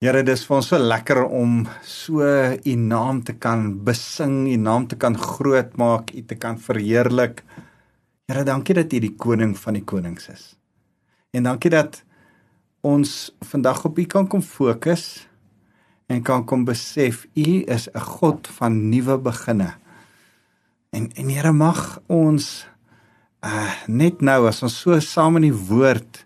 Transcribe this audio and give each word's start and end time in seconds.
Here, 0.00 0.22
dis 0.24 0.46
vir 0.48 0.54
ons 0.56 0.64
so 0.70 0.78
lekker 0.80 1.18
om 1.20 1.58
so 1.84 2.24
u 2.24 2.72
naam 2.80 3.18
te 3.20 3.34
kan 3.36 3.66
besing, 3.84 4.46
u 4.48 4.54
naam 4.56 4.86
te 4.88 4.96
kan 4.96 5.12
grootmaak, 5.12 6.14
u 6.16 6.22
te 6.24 6.38
kan 6.40 6.56
verheerlik. 6.56 7.42
Here, 8.24 8.46
dankie 8.48 8.78
dat 8.78 8.94
u 8.96 9.00
die 9.04 9.10
koning 9.12 9.52
van 9.60 9.76
die 9.76 9.82
konings 9.84 10.30
is. 10.32 10.46
En 11.36 11.44
dankie 11.44 11.68
dat 11.74 11.98
ons 12.80 13.28
vandag 13.50 13.82
op 13.90 14.00
u 14.00 14.06
kan 14.08 14.24
kom 14.24 14.40
fokus 14.40 15.26
en 16.08 16.24
kan 16.24 16.46
kom 16.48 16.64
besef 16.64 17.26
u 17.36 17.60
is 17.68 17.90
'n 17.92 18.00
God 18.00 18.48
van 18.56 18.88
nuwe 18.88 19.18
beginne. 19.18 19.74
En 20.96 21.10
en 21.12 21.28
Here 21.28 21.52
mag 21.52 22.00
ons 22.08 22.66
uh 23.44 23.72
net 23.86 24.22
nou 24.22 24.48
as 24.48 24.62
ons 24.62 24.80
so 24.80 24.98
saam 25.00 25.36
in 25.36 25.52
die 25.52 25.60
woord 25.68 26.24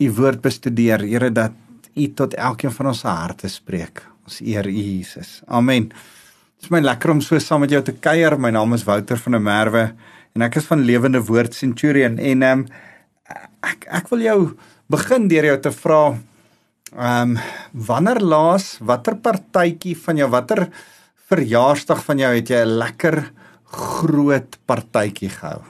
u 0.00 0.10
woord 0.10 0.40
bestudeer, 0.40 1.00
Here 1.00 1.30
dat 1.30 1.52
U 1.94 2.06
tot 2.18 2.34
elkeen 2.34 2.72
van 2.74 2.90
ons 2.90 3.02
harte 3.06 3.48
spreek. 3.48 4.02
Ons 4.26 4.40
eer 4.42 4.66
U 4.66 4.74
Jesus. 4.74 5.42
Amen. 5.46 5.88
Dit 5.88 6.66
is 6.66 6.72
my 6.72 6.80
lekker 6.80 7.12
om 7.12 7.20
so 7.22 7.38
saam 7.38 7.62
met 7.64 7.74
jou 7.74 7.82
te 7.84 7.92
kuier. 7.92 8.38
My 8.40 8.50
naam 8.54 8.74
is 8.74 8.86
Wouter 8.88 9.20
van 9.20 9.36
der 9.36 9.44
Merwe 9.44 9.84
en 10.34 10.42
ek 10.42 10.58
is 10.58 10.66
van 10.66 10.82
Lewende 10.82 11.20
Woord 11.22 11.54
Centurion 11.54 12.18
en 12.18 12.42
ehm 12.42 12.64
um, 12.64 12.66
ek 13.64 13.86
ek 14.00 14.10
wil 14.12 14.24
jou 14.24 14.38
begin 14.92 15.28
deur 15.30 15.46
jou 15.48 15.58
te 15.66 15.72
vra 15.72 16.00
ehm 16.94 17.36
um, 17.36 17.38
wanneer 17.86 18.20
laas 18.22 18.74
watter 18.80 19.16
partytjie 19.22 19.94
van 20.06 20.18
jou 20.20 20.28
watter 20.32 20.66
verjaarsdag 21.30 22.02
van 22.04 22.20
jou 22.20 22.32
het 22.34 22.50
jy 22.50 22.64
'n 22.64 22.78
lekker 22.82 23.16
groot 23.64 24.58
partytjie 24.66 25.30
gehou? 25.30 25.62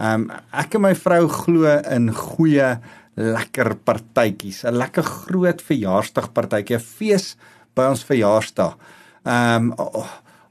Ehm 0.00 0.28
um, 0.28 0.30
ek 0.52 0.74
en 0.74 0.82
my 0.82 0.94
vrou 0.94 1.28
glo 1.28 1.78
in 1.90 2.12
goeie 2.12 2.78
lekker 3.16 3.74
partytjies, 3.84 4.64
'n 4.64 4.76
lekker 4.76 5.02
groot 5.02 5.62
verjaarsdagpartytjie, 5.62 6.76
'n 6.76 6.80
fees 6.80 7.36
by 7.74 7.88
ons 7.90 8.04
verjaarsdag. 8.04 8.76
Ehm 9.24 9.72
um, 9.72 10.04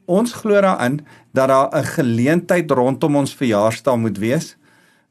ons 0.08 0.34
glo 0.34 0.62
daarin 0.62 1.06
dat 1.34 1.50
daar 1.50 1.70
'n 1.74 1.84
geleentheid 1.84 2.72
rondom 2.72 3.16
ons 3.16 3.36
verjaarsdag 3.36 3.98
moet 3.98 4.18
wees 4.18 4.56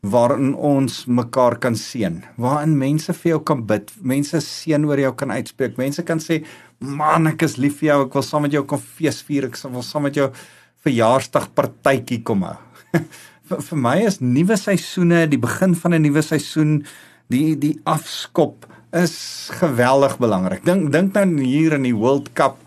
waarin 0.04 0.54
ons 0.54 1.06
mekaar 1.06 1.56
kan 1.58 1.76
seën, 1.76 2.22
waarin 2.36 2.78
mense 2.78 3.12
vir 3.12 3.30
jou 3.30 3.40
kan 3.40 3.66
bid, 3.66 3.90
mense 4.02 4.40
seën 4.40 4.84
oor 4.84 5.00
jou 5.00 5.12
kan 5.12 5.30
uitspreek, 5.30 5.78
mense 5.80 6.02
kan 6.02 6.18
sê, 6.18 6.44
"Man, 6.78 7.26
ek 7.26 7.42
is 7.42 7.56
lief 7.56 7.80
vir 7.80 7.88
jou, 7.88 8.06
ek 8.06 8.12
wil 8.12 8.22
saam 8.22 8.42
met 8.42 8.52
jou 8.52 8.64
kom 8.64 8.78
feesvier, 8.78 9.44
ek 9.44 9.56
wil 9.62 9.82
saam 9.82 10.02
met 10.02 10.14
jou 10.14 10.30
verjaarsdagpartytjie 10.84 12.22
kom 12.22 12.42
hou." 12.42 12.56
vir, 13.48 13.62
vir 13.62 13.78
my 13.78 13.98
is 14.04 14.20
nuwe 14.20 14.56
seisoene, 14.56 15.26
die 15.28 15.38
begin 15.38 15.74
van 15.74 15.94
'n 15.94 16.02
nuwe 16.02 16.22
seisoen, 16.22 16.84
die 17.32 17.56
die 17.58 17.76
afskop 17.84 18.66
is 18.94 19.50
geweldig 19.58 20.18
belangrik. 20.22 20.64
Dink 20.66 20.92
dink 20.92 21.14
nou 21.14 21.42
hier 21.42 21.78
in 21.78 21.88
die 21.88 21.96
World 21.96 22.32
Cup 22.34 22.60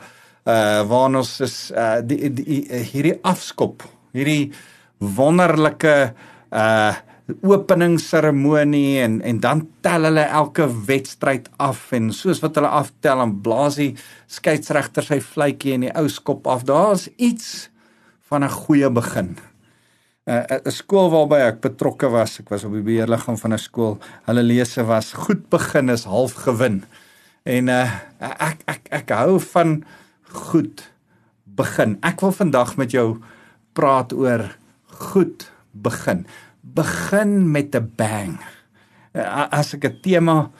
uh 0.47 0.83
waar 0.87 1.15
ons 1.19 1.39
is 1.43 1.71
uh 1.71 1.99
die, 2.01 2.29
die, 2.31 2.43
die 2.43 2.83
hierdie 2.91 3.17
afskop, 3.27 3.83
hierdie 4.15 4.53
wonderlike 4.99 6.13
uh 6.51 6.95
openingsseremonie 7.43 9.01
en 9.03 9.17
en 9.21 9.39
dan 9.43 9.65
tel 9.83 10.07
hulle 10.07 10.23
elke 10.23 10.67
wedstryd 10.87 11.49
af 11.59 11.89
en 11.91 12.13
soos 12.15 12.39
wat 12.43 12.55
hulle 12.55 12.71
aftel 12.71 13.23
en 13.23 13.33
blaas 13.43 13.79
die 13.81 13.89
skeieregter 14.31 15.03
sy 15.03 15.19
fluitjie 15.23 15.75
en 15.75 15.87
die 15.89 15.91
ou 15.99 16.07
skop 16.11 16.47
af. 16.47 16.63
Daar's 16.67 17.09
iets 17.17 17.69
van 18.29 18.43
'n 18.43 18.49
goeie 18.49 18.89
begin. 18.89 19.37
'n 20.27 20.59
uh, 20.67 20.71
skool 20.75 21.07
waarby 21.07 21.39
ek 21.39 21.61
betrokke 21.63 22.09
was. 22.11 22.41
Ek 22.41 22.49
was 22.51 22.65
op 22.67 22.73
die 22.75 22.83
beheerliggaam 22.83 23.37
van 23.39 23.53
'n 23.55 23.63
skool. 23.63 23.95
Hulle 24.27 24.43
lese 24.43 24.83
was 24.83 25.13
goed 25.13 25.47
begin 25.49 25.89
is 25.89 26.03
half 26.03 26.33
gewin. 26.43 26.83
En 27.47 27.71
uh, 27.71 27.87
ek 28.19 28.59
ek 28.67 28.91
ek 28.91 29.09
hou 29.15 29.39
van 29.39 29.83
goed 30.27 30.91
begin. 31.43 31.95
Ek 32.03 32.19
wil 32.19 32.35
vandag 32.35 32.75
met 32.77 32.91
jou 32.91 33.23
praat 33.73 34.11
oor 34.13 34.51
goed 35.07 35.47
begin. 35.71 36.27
Begin 36.61 37.51
met 37.51 37.75
'n 37.75 37.91
bang. 37.95 38.35
Uh, 39.15 39.47
as 39.51 39.73
ek 39.73 39.85
'n 39.85 39.99
tema 40.03 40.51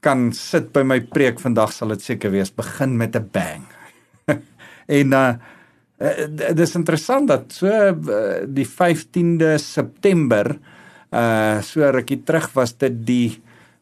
kan 0.00 0.32
sit 0.32 0.72
by 0.72 0.82
my 0.82 1.00
preek 1.00 1.38
vandag 1.38 1.72
sal 1.72 1.88
dit 1.94 2.02
seker 2.02 2.30
wees 2.30 2.50
begin 2.50 2.96
met 2.96 3.14
'n 3.14 3.30
bang. 3.30 3.62
en 4.98 5.12
uh 5.12 5.34
Uh, 5.96 6.26
dis 6.52 6.74
interessant 6.76 7.28
dat 7.28 7.54
so 7.56 7.70
uh, 7.72 8.42
die 8.44 8.66
15de 8.68 9.54
September 9.56 10.58
uh 11.16 11.62
so 11.64 11.86
rukkie 11.88 12.18
terug 12.26 12.50
was 12.52 12.74
dit 12.76 12.98
die 13.06 13.38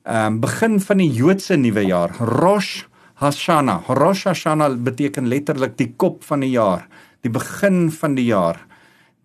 um 0.06 0.36
begin 0.38 0.78
van 0.78 1.00
die 1.00 1.08
Joodse 1.10 1.56
nuwe 1.56 1.82
jaar. 1.88 2.14
Rosh 2.20 2.84
Hashanah. 3.18 3.88
Rosh 3.88 4.26
Hashanah 4.28 4.76
beteken 4.76 5.26
letterlik 5.26 5.74
die 5.78 5.90
kop 5.96 6.22
van 6.28 6.44
die 6.44 6.52
jaar. 6.54 6.86
Die 7.24 7.32
begin 7.32 7.90
van 7.90 8.14
die 8.14 8.28
jaar. 8.28 8.60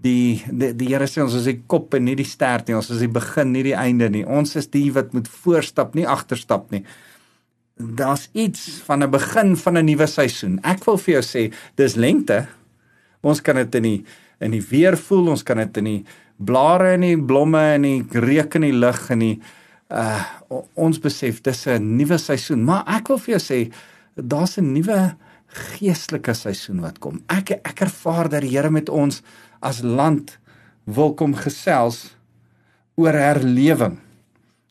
Die 0.01 0.41
die, 0.49 0.73
die 0.73 0.89
Here 0.89 1.05
sê 1.05 1.21
ons 1.21 1.35
is 1.35 1.45
die 1.45 1.59
kop 1.67 1.93
en 1.93 2.07
nie 2.07 2.15
die 2.17 2.25
stert 2.25 2.69
nie. 2.69 2.77
Ons 2.79 2.89
is 2.95 3.03
die 3.03 3.11
begin 3.11 3.51
nie 3.53 3.67
die 3.67 3.77
einde 3.77 4.09
nie. 4.09 4.25
Ons 4.25 4.55
is 4.55 4.71
die 4.71 4.87
wat 4.95 5.13
moet 5.13 5.29
voorstap 5.29 5.93
nie 5.93 6.07
agterstap 6.07 6.71
nie. 6.71 6.85
Daar's 7.77 8.29
iets 8.33 8.81
van 8.87 9.03
'n 9.03 9.11
begin 9.11 9.55
van 9.55 9.77
'n 9.77 9.85
nuwe 9.85 10.07
seisoen. 10.07 10.59
Ek 10.63 10.85
wil 10.85 10.97
vir 10.97 11.21
jou 11.21 11.23
sê 11.23 11.53
dis 11.75 11.95
lente 11.95 12.47
Ons 13.21 13.41
kan 13.41 13.55
dit 13.55 13.75
in 13.75 13.83
die 13.83 13.99
in 14.39 14.53
die 14.55 14.63
weer 14.63 14.95
voel, 14.95 15.33
ons 15.33 15.43
kan 15.43 15.59
dit 15.59 15.77
in 15.81 15.87
die 15.89 16.03
blare 16.39 16.93
en 16.95 17.03
die 17.03 17.17
blomme 17.19 17.59
en 17.75 17.83
die 17.83 18.21
reuk 18.23 18.55
in 18.55 18.69
die 18.69 18.75
lug 18.75 19.09
en 19.11 19.25
die 19.25 19.35
uh 19.89 20.21
ons 20.79 20.99
besef 21.01 21.41
dis 21.41 21.67
'n 21.67 21.97
nuwe 21.97 22.17
seisoen, 22.17 22.63
maar 22.63 22.83
ek 22.87 23.07
wil 23.07 23.17
vir 23.17 23.37
jou 23.37 23.41
sê 23.41 23.71
daar's 24.15 24.57
'n 24.57 24.73
nuwe 24.73 25.15
geestelike 25.47 26.33
seisoen 26.33 26.81
wat 26.81 26.99
kom. 26.99 27.21
Ek 27.27 27.51
ek 27.51 27.81
ervaar 27.81 28.29
dat 28.29 28.41
die 28.41 28.55
Here 28.55 28.69
met 28.69 28.89
ons 28.89 29.21
as 29.61 29.81
land 29.81 30.37
wil 30.85 31.13
kom 31.13 31.35
gesels 31.35 32.15
oor 32.95 33.13
herlewing. 33.13 33.97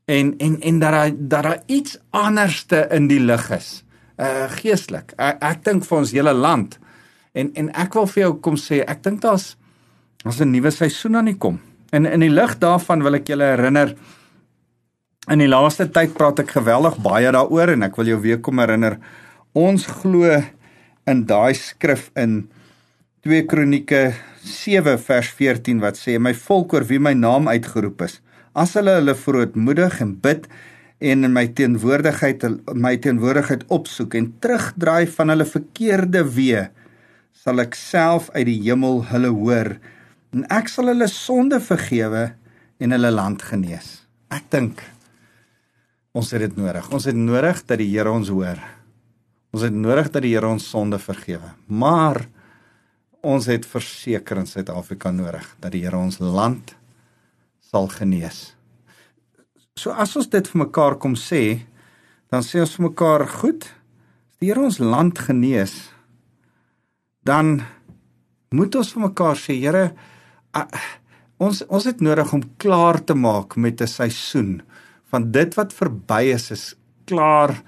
En 0.06 0.34
en 0.38 0.60
en 0.60 0.78
dat 0.78 0.92
daar 0.92 1.10
dat 1.10 1.42
daar 1.42 1.62
iets 1.66 1.98
anderste 2.10 2.86
in 2.90 3.08
die 3.08 3.20
lig 3.20 3.50
is. 3.50 3.84
Uh 4.16 4.48
geestelik. 4.48 5.12
Ek, 5.16 5.42
ek 5.42 5.64
dink 5.64 5.84
vir 5.84 5.98
ons 5.98 6.12
hele 6.12 6.32
land 6.32 6.78
En 7.38 7.50
en 7.54 7.70
ek 7.78 7.96
wil 7.98 8.08
vir 8.10 8.22
jou 8.24 8.32
kom 8.44 8.58
sê, 8.60 8.82
ek 8.82 9.02
dink 9.06 9.22
daar's 9.22 9.56
daar's 10.24 10.40
'n 10.40 10.50
nuwe 10.50 10.70
seisoen 10.70 11.16
aan 11.16 11.30
die 11.30 11.38
kom. 11.38 11.60
En 11.92 12.06
in 12.06 12.20
die 12.20 12.34
lig 12.34 12.58
daarvan 12.58 13.02
wil 13.02 13.14
ek 13.14 13.28
julle 13.28 13.44
herinner 13.44 13.94
in 15.30 15.38
die 15.38 15.48
laaste 15.48 15.86
tyd 15.88 16.14
praat 16.14 16.40
ek 16.40 16.50
geweldig 16.50 16.96
baie 17.02 17.32
daaroor 17.32 17.68
en 17.68 17.82
ek 17.82 17.96
wil 17.96 18.06
jou 18.06 18.20
weer 18.20 18.40
kom 18.40 18.58
herinner. 18.58 18.98
Ons 19.54 19.86
glo 19.86 20.42
in 21.06 21.24
daai 21.24 21.54
skrif 21.54 22.10
in 22.16 22.48
2 23.24 23.46
Kronieke 23.46 24.14
7 24.44 24.98
vers 24.98 25.28
14 25.28 25.80
wat 25.80 25.96
sê 25.98 26.18
my 26.18 26.34
volk 26.34 26.72
oor 26.72 26.84
wie 26.88 27.00
my 27.02 27.14
naam 27.14 27.48
uitgeroep 27.48 28.02
is 28.06 28.20
as 28.58 28.74
hulle 28.78 28.94
hulle 28.98 29.14
verootmoedig 29.18 30.00
en 30.04 30.14
bid 30.22 30.46
en 30.98 31.26
in 31.28 31.34
my 31.34 31.44
teenwoordigheid 31.58 32.46
my 32.74 32.96
teenwoordigheid 33.02 33.64
opsoek 33.74 34.16
en 34.18 34.30
terugdraai 34.42 35.06
van 35.16 35.34
hulle 35.34 35.46
verkeerde 35.48 36.24
weë 36.36 36.64
sal 37.38 37.62
ek 37.62 37.76
self 37.78 38.28
uit 38.34 38.46
die 38.48 38.58
hemel 38.66 39.04
hulle 39.12 39.30
hoor 39.34 39.74
en 40.34 40.44
ek 40.52 40.70
sal 40.72 40.90
hulle 40.90 41.06
sonde 41.10 41.60
vergewe 41.62 42.32
en 42.82 42.94
hulle 42.94 43.10
land 43.14 43.42
genees. 43.46 44.02
Ek 44.34 44.48
dink 44.52 44.82
ons 46.18 46.32
het 46.34 46.42
dit 46.42 46.58
nodig. 46.58 46.88
Ons 46.94 47.06
het 47.06 47.16
nodig 47.16 47.62
dat 47.68 47.78
die 47.78 47.88
Here 47.92 48.10
ons 48.10 48.30
hoor. 48.32 48.58
Ons 49.54 49.64
het 49.68 49.74
nodig 49.74 50.10
dat 50.10 50.24
die 50.24 50.34
Here 50.34 50.50
ons 50.50 50.66
sonde 50.66 50.98
vergewe. 50.98 51.52
Maar 51.66 52.24
ons 53.22 53.46
het 53.50 53.66
verseker 53.66 54.40
in 54.42 54.48
Suid-Afrika 54.48 55.12
nodig 55.14 55.46
dat 55.62 55.74
die 55.74 55.84
Here 55.84 55.98
ons 55.98 56.18
land 56.18 56.74
sal 57.70 57.86
genees. 57.92 58.56
So 59.78 59.94
as 59.94 60.16
ons 60.18 60.30
dit 60.32 60.50
vir 60.50 60.64
mekaar 60.64 60.98
kom 60.98 61.14
sê, 61.14 61.62
dan 62.32 62.42
sê 62.42 62.58
ons 62.64 62.74
vir 62.76 62.88
mekaar, 62.88 63.24
goed, 63.30 63.68
as 64.32 64.42
die 64.42 64.50
Here 64.50 64.64
ons 64.66 64.80
land 64.82 65.22
genees, 65.22 65.76
dan 67.28 67.58
moet 68.56 68.78
ons 68.80 68.92
vir 68.94 69.04
mekaar 69.04 69.36
sê, 69.36 69.58
Here, 69.60 69.90
ons 71.38 71.60
ons 71.68 71.88
het 71.88 72.00
nodig 72.02 72.32
om 72.34 72.46
klaar 72.62 73.00
te 73.04 73.14
maak 73.14 73.56
met 73.56 73.80
'n 73.80 73.86
seisoen 73.86 74.62
van 75.10 75.30
dit 75.32 75.54
wat 75.54 75.72
verby 75.72 76.22
is 76.34 76.50
is 76.50 76.74
klaar 77.04 77.62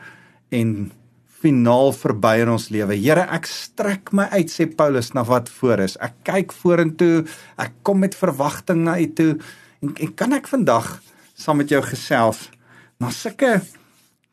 en 0.50 0.92
finaal 1.40 1.92
verby 1.92 2.34
in 2.42 2.50
ons 2.52 2.68
lewe. 2.68 2.96
Here, 2.96 3.24
ek 3.32 3.46
strek 3.46 4.12
my 4.12 4.26
uit 4.36 4.50
sê 4.50 4.66
Paulus 4.66 5.12
na 5.14 5.24
wat 5.24 5.48
voor 5.48 5.80
is. 5.80 5.96
Ek 5.96 6.12
kyk 6.24 6.52
vorentoe. 6.52 7.24
Ek 7.56 7.72
kom 7.82 8.00
met 8.00 8.14
verwagting 8.14 8.84
na 8.84 8.98
U 9.00 9.06
toe. 9.12 9.38
En, 9.80 9.94
en 9.96 10.14
kan 10.14 10.32
ek 10.32 10.48
vandag 10.48 11.00
saam 11.34 11.56
met 11.56 11.70
jou 11.72 11.80
gesels 11.82 12.50
na 13.00 13.10
sulke 13.10 13.60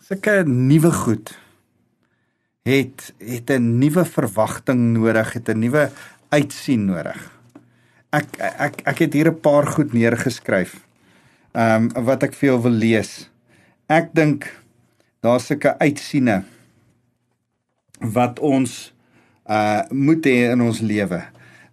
sulke 0.03 0.43
nuwe 0.43 0.91
goed 0.91 1.31
het 2.67 3.13
het 3.17 3.49
'n 3.49 3.77
nuwe 3.79 4.05
verwagting 4.05 4.97
nodig, 4.97 5.33
het 5.33 5.49
'n 5.49 5.59
nuwe 5.59 5.91
uitsien 6.29 6.85
nodig. 6.85 7.31
Ek 8.09 8.37
ek 8.37 8.81
ek 8.83 8.97
het 8.97 9.13
hier 9.13 9.31
'n 9.31 9.39
paar 9.39 9.67
goed 9.67 9.93
neergeskryf. 9.93 10.85
Ehm 11.51 11.89
um, 11.95 12.03
wat 12.03 12.23
ek 12.23 12.33
vir 12.33 12.49
jou 12.49 12.61
wil 12.61 12.71
lees. 12.71 13.29
Ek 13.87 14.09
dink 14.13 14.51
daar's 15.19 15.45
sulke 15.45 15.79
uitsiene 15.79 16.43
wat 17.99 18.39
ons 18.39 18.93
uh 19.49 19.81
moet 19.89 20.25
hê 20.25 20.51
in 20.51 20.61
ons 20.61 20.79
lewe. 20.79 21.23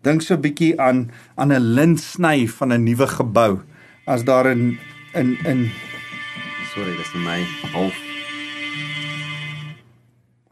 Dink 0.02 0.22
so 0.22 0.34
'n 0.34 0.40
bietjie 0.40 0.80
aan 0.80 1.10
aan 1.34 1.52
'n 1.52 1.74
lintsny 1.74 2.48
van 2.48 2.72
'n 2.72 2.84
nuwe 2.84 3.06
gebou. 3.06 3.62
As 4.06 4.24
daar 4.24 4.46
in 4.46 4.78
in 5.14 5.38
in 5.44 5.70
Sorry, 6.74 6.96
dis 6.96 7.12
my 7.14 7.44
half. 7.72 8.13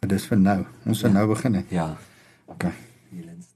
Dit 0.03 0.17
is 0.19 0.25
vir 0.27 0.41
nou. 0.43 0.57
Ons 0.91 1.05
gaan 1.05 1.13
ja. 1.15 1.19
nou 1.21 1.29
begin 1.31 1.55
hè. 1.55 1.61
Ja. 1.71 1.85
OK. 2.51 2.65
Die 3.13 3.23
lens. 3.23 3.53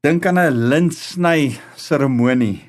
Dink 0.00 0.24
aan 0.24 0.40
'n 0.40 0.62
lintsny 0.72 1.58
seremonie. 1.76 2.64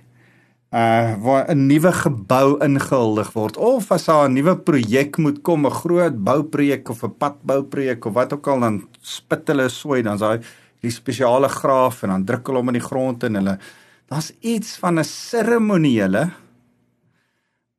Uh 0.75 1.16
waar 1.24 1.48
'n 1.48 1.68
nuwe 1.68 1.92
gebou 1.96 2.60
ingehuldig 2.60 3.31
word 3.31 3.58
of 3.58 3.92
as 3.92 4.06
daar 4.12 4.28
'n 4.28 4.34
nuwe 4.34 4.58
projek 4.60 5.18
moet 5.18 5.42
kom, 5.42 5.66
'n 5.66 5.72
groot 5.72 6.24
bouprojek 6.24 6.90
of 6.90 7.04
'n 7.04 7.16
padbouprojek 7.18 8.06
of 8.06 8.14
wat 8.14 8.34
ook 8.34 8.48
al 8.48 8.60
dan 8.60 8.88
spit 9.02 9.48
hulle 9.48 9.70
sooi 9.70 10.02
dan 10.04 10.18
daai 10.18 10.44
die 10.81 10.92
spesiale 10.92 11.48
graaf 11.48 12.04
en 12.04 12.10
dan 12.10 12.25
druk 12.25 12.48
hulle 12.48 12.60
hom 12.60 12.68
in 12.68 12.80
die 12.81 12.90
grond 12.90 13.24
en 13.24 13.36
hulle 13.36 13.60
daar's 14.08 14.34
iets 14.42 14.78
van 14.78 15.00
'n 15.00 15.04
seremoniele 15.04 16.31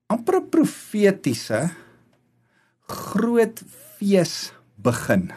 amper 0.06 0.40
profetiese 0.48 1.70
groot 2.88 3.62
fees 3.98 4.52
begin. 4.82 5.30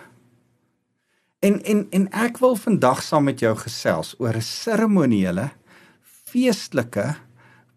En 1.39 1.61
en 1.63 1.87
en 1.89 2.07
ek 2.11 2.37
wil 2.37 2.55
vandag 2.55 3.01
saam 3.03 3.25
met 3.29 3.39
jou 3.39 3.55
gesels 3.57 4.13
oor 4.19 4.35
'n 4.37 4.41
seremoniele 4.41 5.49
feestelike 6.03 7.15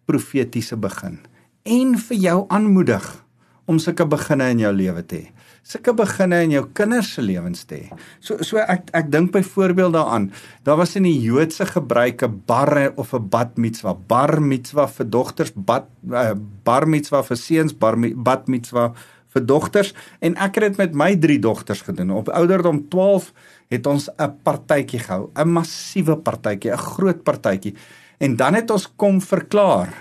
profetiese 0.05 0.77
begin 0.77 1.19
en 1.63 1.97
vir 1.97 2.17
jou 2.17 2.45
aanmoedig 2.47 3.25
om 3.65 3.79
sulke 3.81 4.05
beginne 4.05 4.49
in 4.53 4.59
jou 4.59 4.73
lewe 4.73 5.01
te 5.05 5.15
hê. 5.15 5.31
Sulke 5.65 5.95
beginne 5.97 6.43
in 6.45 6.51
jou 6.53 6.61
kinders 6.77 7.13
se 7.15 7.23
lewens 7.25 7.63
te 7.65 7.79
hê. 7.79 7.97
So 8.21 8.37
so 8.45 8.61
ek 8.61 8.91
ek 8.93 9.09
dink 9.11 9.31
byvoorbeeld 9.33 9.93
daaraan. 9.97 10.29
Daar 10.63 10.77
was 10.77 10.95
in 10.95 11.03
die 11.03 11.17
Joodse 11.21 11.65
gebruike 11.65 12.29
bar 12.29 12.93
of 12.95 13.13
'n 13.13 13.29
bat 13.29 13.57
mitzwa, 13.57 13.95
bar 13.95 14.41
mitzwa 14.41 14.87
vir 14.87 15.09
dogters, 15.09 15.51
bat 15.55 15.89
uh, 16.11 16.33
bar 16.63 16.85
mitzwa 16.85 17.23
vir 17.23 17.37
seuns, 17.37 17.73
bar 17.73 17.95
bat 17.97 18.47
mitzwa 18.47 18.93
vir 19.35 19.43
dogters 19.43 19.91
en 20.23 20.37
ek 20.39 20.59
het 20.59 20.69
dit 20.69 20.79
met 20.79 20.95
my 20.95 21.11
drie 21.19 21.37
dogters 21.43 21.83
gedoen. 21.85 22.13
Op 22.15 22.31
ouderdom 22.31 22.85
12 22.91 23.31
het 23.73 23.87
ons 23.87 24.09
'n 24.17 24.31
partytjie 24.43 24.99
gehou, 24.99 25.29
'n 25.35 25.49
massiewe 25.49 26.15
partytjie, 26.15 26.71
'n 26.71 26.77
groot 26.77 27.23
partytjie. 27.23 27.75
En 28.19 28.35
dan 28.35 28.53
het 28.53 28.71
ons 28.71 28.87
kom 28.95 29.21
verklaar 29.21 29.93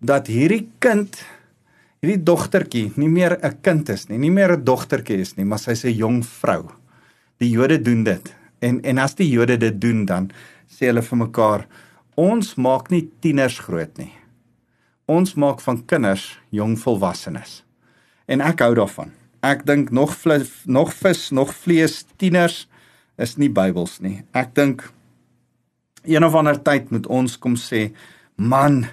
dat 0.00 0.26
hierdie 0.26 0.68
kind, 0.78 1.24
hierdie 2.00 2.22
dogtertjie 2.22 2.92
nie 2.96 3.08
meer 3.08 3.38
'n 3.42 3.60
kind 3.62 3.88
is 3.88 4.08
nie, 4.08 4.18
nie 4.18 4.30
meer 4.30 4.52
'n 4.52 4.64
dogtertjie 4.64 5.20
is 5.20 5.36
nie, 5.36 5.44
maar 5.44 5.58
sy's 5.58 5.84
'n 5.84 5.96
jong 5.96 6.24
vrou. 6.24 6.68
Die 7.38 7.50
Jode 7.50 7.82
doen 7.82 8.04
dit. 8.04 8.34
En 8.60 8.82
en 8.82 8.98
as 8.98 9.14
die 9.14 9.30
Jode 9.30 9.56
dit 9.56 9.80
doen 9.80 10.04
dan 10.04 10.30
sê 10.68 10.86
hulle 10.86 11.02
vir 11.02 11.18
mekaar, 11.18 11.66
ons 12.16 12.54
maak 12.54 12.90
nie 12.90 13.10
tieners 13.20 13.58
groot 13.58 13.98
nie. 13.98 14.12
Ons 15.06 15.34
maak 15.34 15.60
van 15.60 15.84
kinders 15.84 16.38
jong 16.50 16.78
volwassenes 16.78 17.64
en 18.26 18.40
ek 18.40 18.60
hou 18.64 18.74
daarvan. 18.74 19.12
Ek 19.44 19.66
dink 19.68 19.90
nog 19.92 20.14
vlis, 20.16 20.50
nog 20.64 20.92
vis, 20.96 21.30
nog 21.30 21.52
vlees 21.54 22.04
tieners 22.16 22.64
is 23.20 23.36
nie 23.36 23.50
Bybels 23.52 24.00
nie. 24.00 24.22
Ek 24.32 24.54
dink 24.56 24.86
een 26.04 26.24
of 26.24 26.34
ander 26.34 26.58
tyd 26.60 26.90
moet 26.92 27.06
ons 27.06 27.36
kom 27.40 27.56
sê, 27.60 27.90
man, 28.36 28.86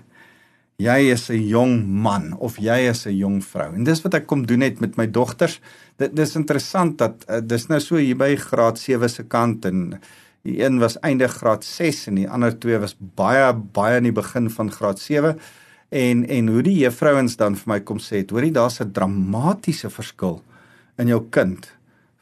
jy 0.82 1.12
is 1.14 1.30
'n 1.30 1.48
jong 1.48 1.86
man 1.86 2.34
of 2.40 2.58
jy 2.58 2.90
is 2.90 3.06
'n 3.06 3.16
jong 3.16 3.42
vrou. 3.44 3.74
En 3.76 3.84
dis 3.84 4.02
wat 4.02 4.14
ek 4.14 4.28
kom 4.28 4.46
doen 4.46 4.62
het 4.62 4.80
met 4.80 4.98
my 4.98 5.08
dogters. 5.08 5.60
Dit 5.98 6.16
dis 6.16 6.36
interessant 6.36 6.98
dat 6.98 7.26
uh, 7.30 7.40
dis 7.44 7.68
nou 7.68 7.80
so 7.80 7.96
hier 7.96 8.18
by 8.18 8.36
graad 8.36 8.80
7 8.80 9.10
se 9.10 9.24
kant 9.24 9.66
en 9.66 10.00
die 10.44 10.64
een 10.64 10.80
was 10.80 11.00
einde 11.00 11.28
graad 11.28 11.64
6 11.64 12.08
en 12.08 12.16
die 12.16 12.30
ander 12.30 12.60
twee 12.60 12.80
was 12.80 12.96
baie 13.00 13.54
baie 13.54 13.98
in 13.98 14.04
die 14.04 14.12
begin 14.12 14.50
van 14.50 14.72
graad 14.72 15.00
en 15.92 16.24
en 16.24 16.48
hoe 16.48 16.64
die 16.64 16.78
juffrouens 16.80 17.36
dan 17.40 17.58
vir 17.60 17.74
my 17.74 17.80
kom 17.84 18.00
sê 18.00 18.22
het 18.24 18.32
hoorie 18.32 18.54
daar's 18.56 18.80
'n 18.82 18.92
dramatiese 18.96 19.90
verskil 19.90 20.42
in 20.98 21.08
jou 21.08 21.22
kind 21.30 21.68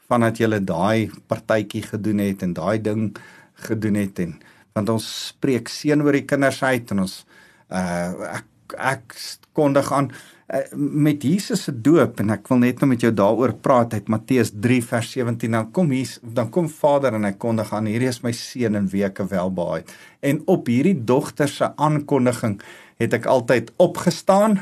vandat 0.08 0.40
jy 0.40 0.58
daai 0.58 1.10
partytjie 1.28 1.82
gedoen 1.82 2.18
het 2.18 2.42
en 2.42 2.52
daai 2.52 2.82
ding 2.82 3.16
gedoen 3.54 3.94
het 3.94 4.18
en 4.18 4.34
want 4.74 4.88
ons 4.88 5.06
spreek 5.28 5.68
seën 5.68 6.02
oor 6.02 6.12
die 6.12 6.26
kinders 6.26 6.62
uit 6.62 6.90
en 6.90 7.06
ons 7.06 7.24
uh 7.70 8.34
ek 8.38 8.46
ek 8.78 9.14
kondig 9.52 9.92
aan 9.92 10.10
uh, 10.54 10.60
met 10.76 11.22
Jesus 11.22 11.64
se 11.66 11.72
doop 11.72 12.20
en 12.22 12.30
ek 12.30 12.48
wil 12.50 12.60
net 12.62 12.80
nou 12.80 12.88
met 12.92 13.02
jou 13.02 13.10
daaroor 13.14 13.56
praat 13.62 13.94
uit 13.94 14.08
Matteus 14.08 14.52
3 14.54 14.82
vers 14.92 15.10
17 15.16 15.56
dan 15.56 15.70
kom 15.72 15.90
hier 15.90 16.12
dan 16.22 16.50
kom 16.50 16.68
Vader 16.68 17.14
en 17.18 17.26
hy 17.26 17.32
kondig 17.32 17.72
aan 17.74 17.86
hierdie 17.90 18.10
is 18.10 18.22
my 18.22 18.32
seun 18.32 18.78
en 18.78 18.86
weke 18.90 19.26
welbaai 19.26 19.82
en 20.20 20.42
op 20.46 20.70
hierdie 20.70 20.94
dogter 20.94 21.48
se 21.48 21.70
aankondiging 21.76 22.60
het 23.00 23.16
ek 23.16 23.26
altyd 23.26 23.72
opgestaan 23.80 24.60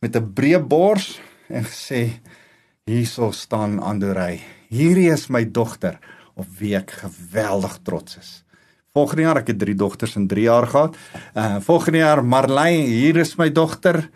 met 0.00 0.16
'n 0.16 0.32
breë 0.32 0.62
bors 0.62 1.18
en 1.48 1.64
gesê 1.64 2.20
hierso 2.86 3.30
staan 3.30 3.80
Andorey. 3.82 4.40
Hierdie 4.68 5.10
is 5.10 5.28
my 5.28 5.44
dogter 5.44 5.98
op 6.34 6.46
wie 6.58 6.76
ek 6.76 6.90
geweldig 6.90 7.78
trots 7.82 8.18
is. 8.18 8.44
Volgende 8.94 9.22
jaar 9.22 9.36
ek 9.36 9.50
het 9.52 9.58
3 9.58 9.74
dogters 9.74 10.16
in 10.16 10.26
3 10.28 10.42
jaar 10.46 10.66
gehad. 10.66 10.96
Uh 11.34 11.60
volgende 11.60 11.98
jaar 11.98 12.24
Marley, 12.24 12.74
hier 12.86 13.16
is 13.16 13.36
my 13.36 13.50
dogter 13.52 14.08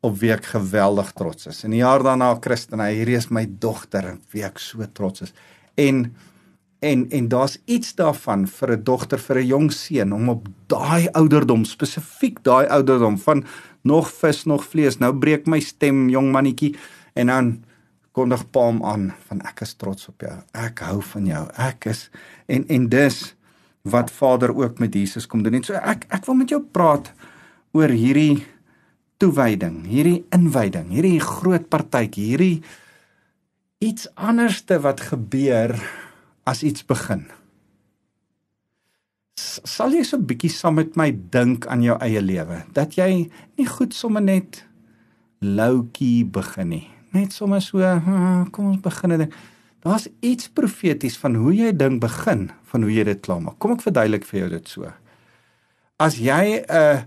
op 0.00 0.18
wie 0.18 0.32
ek 0.32 0.44
geweldig 0.44 1.12
trots 1.12 1.46
is. 1.46 1.64
En 1.64 1.70
die 1.70 1.82
jaar 1.82 2.02
daarna 2.02 2.36
Christina, 2.40 2.86
hierdie 2.86 3.16
is 3.16 3.30
my 3.34 3.46
dogter 3.48 4.12
op 4.12 4.32
wie 4.32 4.44
ek 4.44 4.58
so 4.58 4.84
trots 4.92 5.22
is. 5.22 5.32
En 5.74 6.14
En 6.78 7.06
en 7.10 7.28
daar's 7.28 7.58
iets 7.64 7.94
daarvan 7.94 8.46
vir 8.46 8.72
'n 8.72 8.84
dogter 8.84 9.18
vir 9.18 9.38
'n 9.38 9.46
jong 9.46 9.72
seun 9.72 10.12
om 10.12 10.28
op 10.28 10.48
daai 10.66 11.08
ouderdom 11.12 11.64
spesifiek 11.64 12.42
daai 12.42 12.66
ouderdom 12.66 13.18
van 13.18 13.44
nog 13.82 14.12
vis 14.12 14.44
nog 14.44 14.64
vlees 14.64 14.98
nou 14.98 15.12
breek 15.18 15.46
my 15.46 15.60
stem 15.60 16.08
jong 16.08 16.32
mannetjie 16.32 16.76
en 17.14 17.26
dan 17.26 17.64
kondig 18.12 18.50
paam 18.50 18.84
aan 18.84 19.14
van 19.26 19.40
ek 19.40 19.60
is 19.60 19.74
trots 19.74 20.08
op 20.08 20.20
jou. 20.20 20.36
Ek 20.52 20.78
hou 20.78 21.02
van 21.02 21.26
jou. 21.26 21.48
Ek 21.56 21.86
is 21.86 22.10
en 22.46 22.64
en 22.68 22.88
dis 22.88 23.34
wat 23.82 24.10
Vader 24.10 24.54
ook 24.56 24.78
met 24.78 24.94
Jesus 24.94 25.26
kom 25.26 25.42
doen. 25.42 25.54
En 25.54 25.62
so 25.62 25.74
ek 25.74 26.06
ek 26.08 26.26
wil 26.26 26.34
met 26.34 26.48
jou 26.48 26.62
praat 26.62 27.12
oor 27.72 27.88
hierdie 27.88 28.46
toewyding 29.18 29.82
hierdie 29.86 30.24
inwyding 30.34 30.92
hierdie 30.94 31.18
groot 31.22 31.66
partytjie 31.70 32.30
hierdie 32.32 32.62
iets 33.82 34.06
anderste 34.14 34.78
wat 34.82 35.02
gebeur 35.10 35.74
as 36.48 36.64
iets 36.64 36.86
begin. 36.88 37.26
Sal 39.38 39.92
jy 39.94 40.02
so 40.06 40.16
'n 40.16 40.26
bietjie 40.26 40.50
saam 40.50 40.74
met 40.80 40.96
my 40.96 41.10
dink 41.12 41.66
aan 41.66 41.82
jou 41.82 41.96
eie 42.00 42.22
lewe 42.22 42.64
dat 42.72 42.96
jy 42.96 43.30
nie 43.56 43.66
goed 43.66 43.94
sommer 43.94 44.22
net 44.22 44.64
loukie 45.40 46.24
begin 46.24 46.68
nie. 46.68 46.88
Net 47.12 47.32
sommer 47.32 47.60
so, 47.60 47.78
hm, 47.78 48.50
kom 48.50 48.66
ons 48.66 48.80
begin 48.80 49.18
dit. 49.18 49.34
Daar's 49.80 50.08
iets 50.20 50.48
profeties 50.48 51.16
van 51.16 51.34
hoe 51.34 51.54
jy 51.54 51.72
ding 51.72 52.00
begin, 52.00 52.50
van 52.64 52.82
hoe 52.82 52.92
jy 52.92 53.04
dit 53.04 53.20
klaar 53.20 53.40
maak. 53.40 53.58
Kom 53.58 53.72
ek 53.72 53.82
verduidelik 53.82 54.24
vir 54.24 54.40
jou 54.40 54.48
dit 54.50 54.68
so. 54.68 54.92
As 55.98 56.18
jy 56.18 56.58
'n 56.58 56.64
uh, 56.70 57.02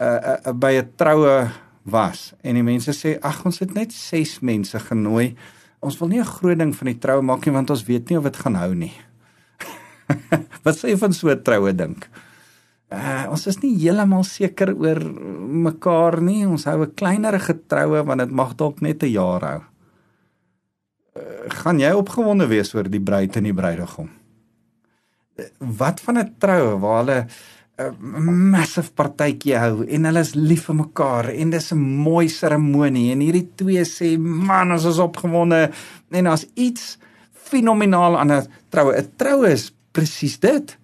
'n 0.00 0.04
uh, 0.04 0.36
uh, 0.46 0.52
by 0.52 0.72
'n 0.80 0.90
troue 0.96 1.50
was 1.84 2.32
en 2.42 2.54
die 2.54 2.62
mense 2.62 2.92
sê 2.92 3.18
ag 3.20 3.44
ons 3.44 3.58
het 3.58 3.74
net 3.74 3.92
6 3.92 4.40
mense 4.40 4.78
genooi 4.78 5.36
ons 5.84 5.98
wil 6.00 6.08
nie 6.08 6.20
'n 6.20 6.34
groot 6.36 6.58
ding 6.58 6.72
van 6.74 6.86
die 6.86 6.98
troue 6.98 7.22
maak 7.22 7.46
nie 7.46 7.54
want 7.54 7.70
ons 7.70 7.84
weet 7.84 8.08
nie 8.10 8.18
of 8.18 8.24
dit 8.24 8.36
gaan 8.36 8.56
hou 8.56 8.74
nie. 8.74 8.92
Wat 10.64 10.76
sê 10.76 10.88
jy 10.92 10.98
van 10.98 11.12
so 11.12 11.28
'n 11.28 11.42
troue 11.42 11.72
dink? 11.72 12.08
Uh, 12.92 13.26
ons 13.32 13.46
is 13.50 13.58
nie 13.62 13.74
heeltemal 13.80 14.24
seker 14.24 14.74
oor 14.76 15.00
mekaar 15.66 16.20
nie. 16.22 16.46
Ons 16.46 16.64
hou 16.64 16.84
'n 16.84 16.94
kleinerige 16.94 17.54
troue 17.68 18.04
want 18.04 18.20
dit 18.20 18.30
mag 18.30 18.54
dalk 18.56 18.80
net 18.80 19.02
'n 19.02 19.12
jaar 19.12 19.42
hou. 19.42 19.60
Uh, 21.16 21.48
gaan 21.62 21.78
jy 21.78 21.92
opgewonde 21.92 22.46
wees 22.46 22.74
oor 22.74 22.88
die 22.88 23.00
bruid 23.00 23.36
en 23.36 23.44
die 23.44 23.54
bruidegom? 23.54 24.10
Uh, 25.36 25.44
wat 25.58 26.00
van 26.00 26.18
'n 26.18 26.34
troue 26.38 26.78
waar 26.78 27.04
hulle 27.04 27.26
massive 27.98 28.92
partytjie 28.94 29.56
hou 29.58 29.82
en 29.82 30.06
hulle 30.06 30.22
is 30.22 30.34
lief 30.38 30.68
vir 30.68 30.76
mekaar 30.78 31.28
en 31.32 31.50
dis 31.50 31.72
'n 31.72 31.78
mooi 31.78 32.28
seremonie 32.28 33.10
en 33.12 33.20
hierdie 33.20 33.48
twee 33.56 33.82
sê 33.82 34.16
man 34.18 34.72
ons 34.72 34.84
is 34.84 34.98
opgewonde 34.98 35.70
en 36.10 36.24
daar's 36.24 36.46
iets 36.54 36.98
fenomenaal 37.32 38.18
aan 38.18 38.32
'n 38.32 38.46
troue. 38.70 38.94
'n 38.94 39.10
Troue 39.16 39.50
is 39.50 39.72
presies 39.92 40.38
dit. 40.38 40.78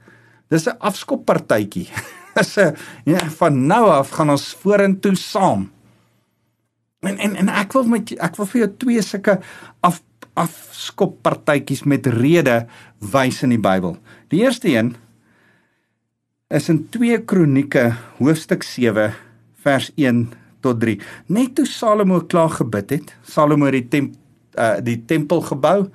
Dis 0.49 0.67
'n 0.67 0.79
afskoppartytjie. 0.79 1.89
Dis 2.37 2.57
'n 2.59 2.75
ja, 3.05 3.21
van 3.39 3.67
nou 3.67 3.91
af 3.91 4.11
gaan 4.11 4.31
ons 4.31 4.55
vorentoe 4.63 5.15
saam. 5.15 5.71
En 7.01 7.19
en 7.19 7.37
en 7.37 7.49
ek 7.49 7.73
wil 7.73 7.85
met 7.85 8.13
ek 8.19 8.37
wil 8.37 8.47
vir 8.47 8.61
jou 8.61 8.71
twee 8.77 9.03
sulke 9.03 9.41
af 9.81 10.03
afskoppartytjies 10.35 11.83
met 11.85 12.07
rede 12.07 12.67
wys 12.99 13.43
in 13.43 13.51
die 13.51 13.59
Bybel. 13.59 13.97
Die 14.29 14.41
eerste 14.41 14.69
een 14.69 14.95
is 16.51 16.69
in 16.69 16.85
2 16.91 17.23
Kronieke 17.25 17.95
hoofstuk 18.19 18.63
7 18.67 19.15
vers 19.63 19.91
1 19.97 20.25
tot 20.61 20.81
3. 20.81 20.99
Net 21.27 21.55
toe 21.55 21.67
Salomo 21.67 22.21
klaar 22.21 22.51
gebid 22.51 22.91
het, 22.91 23.15
Salomo 23.23 23.71
het 23.71 23.79
die 23.79 23.89
temp 23.89 24.17
uh, 24.59 24.77
die 24.83 24.99
tempel 25.07 25.41
gebou 25.47 25.87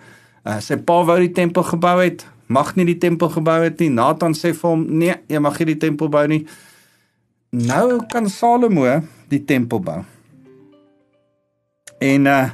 Uh, 0.45 0.59
sy 0.62 0.75
pa 0.77 1.00
wou 1.01 1.15
die 1.17 1.31
tempel 1.33 1.63
gebou 1.65 1.95
het, 2.03 2.21
mag 2.53 2.75
nie 2.77 2.85
die 2.85 3.00
tempel 3.01 3.31
gebou 3.33 3.57
het 3.63 3.79
nie. 3.81 3.89
Nathan 3.89 4.35
sê 4.38 4.51
vir 4.53 4.69
hom, 4.69 4.85
"Nee, 4.85 5.15
jy 5.27 5.39
mag 5.39 5.57
nie 5.59 5.74
die 5.74 5.81
tempel 5.81 6.07
bou 6.07 6.27
nie." 6.27 6.45
Nou 7.51 8.05
kan 8.05 8.29
Salomo 8.29 9.01
die 9.27 9.43
tempel 9.45 9.79
bou. 9.79 10.03
En 12.00 12.27
uh 12.27 12.50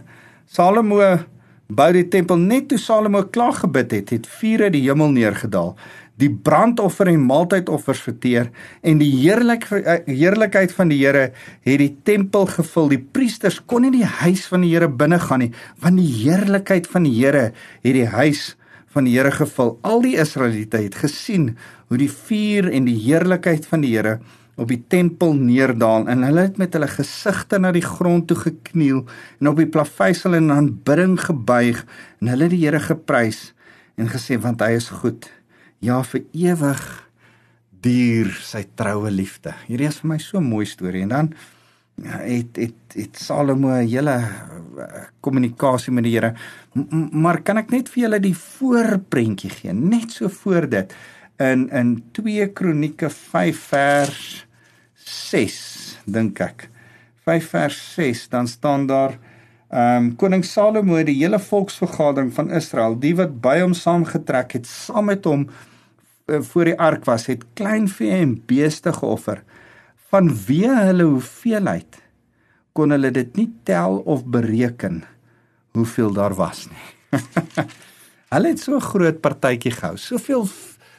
Salomo 0.48 1.20
bou 1.68 1.92
die 1.92 2.08
tempel 2.08 2.38
net 2.38 2.70
toe 2.70 2.78
Salomo 2.78 3.24
klaar 3.24 3.54
gebid 3.54 3.92
het, 3.92 4.10
het 4.10 4.28
vuur 4.28 4.64
uit 4.64 4.74
die 4.74 4.88
hemel 4.88 5.12
neergedaal 5.12 5.76
die 6.20 6.30
brandoffer 6.30 7.10
en 7.12 7.24
maaltydoffers 7.26 8.02
verteer 8.04 8.50
en 8.86 9.00
die 9.02 9.10
heerlik 9.22 9.68
heerlikheid 10.06 10.74
van 10.76 10.92
die 10.92 11.00
Here 11.02 11.30
het 11.66 11.80
die 11.82 11.94
tempel 12.06 12.48
gevul. 12.52 12.92
Die 12.92 13.02
priesters 13.02 13.62
kon 13.66 13.86
nie 13.86 13.94
die 13.96 14.08
huis 14.22 14.46
van 14.52 14.66
die 14.66 14.74
Here 14.74 14.90
binne 14.90 15.22
gaan 15.22 15.46
nie, 15.46 15.54
want 15.82 16.02
die 16.02 16.10
heerlikheid 16.24 16.90
van 16.92 17.08
die 17.08 17.16
Here 17.18 17.52
het 17.54 17.96
die 17.96 18.10
huis 18.12 18.52
van 18.92 19.08
die 19.08 19.16
Here 19.16 19.32
gevul. 19.32 19.78
Al 19.88 20.04
die 20.04 20.18
Israeliete 20.20 20.84
het 20.84 21.00
gesien 21.00 21.56
hoe 21.88 22.00
die 22.00 22.12
vuur 22.12 22.70
en 22.72 22.86
die 22.90 23.00
heerlikheid 23.00 23.66
van 23.70 23.86
die 23.86 23.96
Here 23.96 24.20
op 24.62 24.70
die 24.70 24.82
tempel 24.92 25.34
neerdaal 25.40 26.06
en 26.12 26.26
hulle 26.28 26.46
het 26.50 26.60
met 26.62 26.76
hulle 26.76 26.90
gesigte 26.92 27.58
na 27.60 27.72
die 27.74 27.86
grond 27.86 28.28
toe 28.30 28.38
gekniel 28.38 29.06
en 29.40 29.50
op 29.50 29.58
die 29.58 29.70
plaveisel 29.72 30.36
in 30.38 30.52
aanbidding 30.54 31.16
gebuig 31.24 31.82
en 32.22 32.34
hulle 32.34 32.52
die 32.52 32.62
Here 32.66 32.82
geprys 32.84 33.52
en 33.98 34.12
gesê 34.12 34.38
want 34.42 34.62
hy 34.62 34.76
is 34.78 34.92
goed 35.02 35.30
ja 35.82 36.02
vir 36.06 36.26
ewig 36.38 36.82
duur 37.82 38.30
sy 38.46 38.64
troue 38.78 39.10
liefde. 39.14 39.56
Hierdie 39.66 39.90
is 39.90 40.00
vir 40.02 40.14
my 40.14 40.20
so 40.22 40.38
'n 40.38 40.50
mooi 40.50 40.66
storie 40.66 41.02
en 41.02 41.10
dan 41.10 41.34
ja, 41.96 42.18
het 42.22 42.56
het 42.56 42.96
het 42.96 43.18
Salomo 43.18 43.70
'n 43.70 43.88
hele 43.88 44.16
eh, 44.78 45.06
kommunikasie 45.22 45.94
met 45.94 46.04
die 46.04 46.14
Here. 46.14 46.34
Maar 47.12 47.42
kan 47.42 47.58
ek 47.58 47.72
net 47.72 47.90
vir 47.90 48.04
julle 48.04 48.20
die 48.20 48.36
voorprentjie 48.36 49.50
gee, 49.50 49.74
net 49.74 50.12
so 50.12 50.30
voor 50.30 50.70
dit 50.70 50.94
in 51.40 51.70
in 51.70 52.04
2 52.12 52.54
Kronieke 52.54 53.10
5 53.10 53.58
vers 53.58 54.46
6 54.96 55.98
dink 56.06 56.40
ek. 56.40 56.70
5 57.26 57.50
vers 57.50 57.94
6 57.96 58.30
dan 58.30 58.48
staan 58.48 58.88
daar 58.88 59.18
Ehm 59.72 59.96
um, 59.96 60.16
koning 60.20 60.44
Salomo 60.44 60.98
het 61.00 61.06
die 61.08 61.16
hele 61.16 61.40
volksvergadering 61.40 62.34
van 62.36 62.50
Israel, 62.52 62.98
die 63.00 63.14
wat 63.16 63.38
by 63.42 63.62
hom 63.62 63.72
saamgetrek 63.74 64.52
het, 64.52 64.66
saam 64.68 65.06
met 65.08 65.24
hom 65.24 65.46
voor 66.26 66.66
die 66.66 66.80
ark 66.80 67.06
was, 67.06 67.26
het 67.26 67.46
klein 67.54 67.88
vee 67.90 68.12
en 68.22 68.36
beeste 68.46 68.94
geoffer. 68.94 69.44
Vanweë 70.12 70.76
hulle 70.92 71.04
hoeveelheid 71.04 72.02
kon 72.78 72.92
hulle 72.92 73.12
dit 73.12 73.36
nie 73.36 73.50
tel 73.68 74.00
of 74.06 74.26
bereken 74.26 75.04
hoeveel 75.76 76.14
daar 76.14 76.36
was 76.36 76.68
nie. 76.72 76.88
hulle 78.34 78.48
het 78.54 78.60
so 78.60 78.76
'n 78.76 78.90
groot 78.92 79.22
partytjie 79.22 79.72
gehou, 79.72 79.98
soveel 79.98 80.48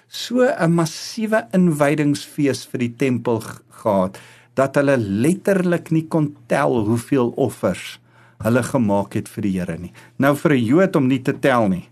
so 0.08 0.44
'n 0.44 0.72
massiewe 0.72 1.46
inwydingsfees 1.52 2.66
vir 2.66 2.78
die 2.78 2.94
tempel 2.96 3.40
gehad 3.70 4.18
dat 4.54 4.76
hulle 4.76 4.96
letterlik 4.96 5.90
nie 5.90 6.06
kon 6.08 6.36
tel 6.46 6.84
hoeveel 6.84 7.32
offers 7.36 7.98
hulle 8.42 8.62
gemaak 8.62 9.14
het 9.14 9.28
vir 9.28 9.42
die 9.42 9.54
Here 9.58 9.78
nie. 9.78 9.92
Nou 10.18 10.34
vir 10.36 10.52
'n 10.52 10.64
Jood 10.64 10.96
om 10.96 11.06
nie 11.06 11.22
te 11.22 11.32
tel 11.32 11.68
nie. 11.68 11.88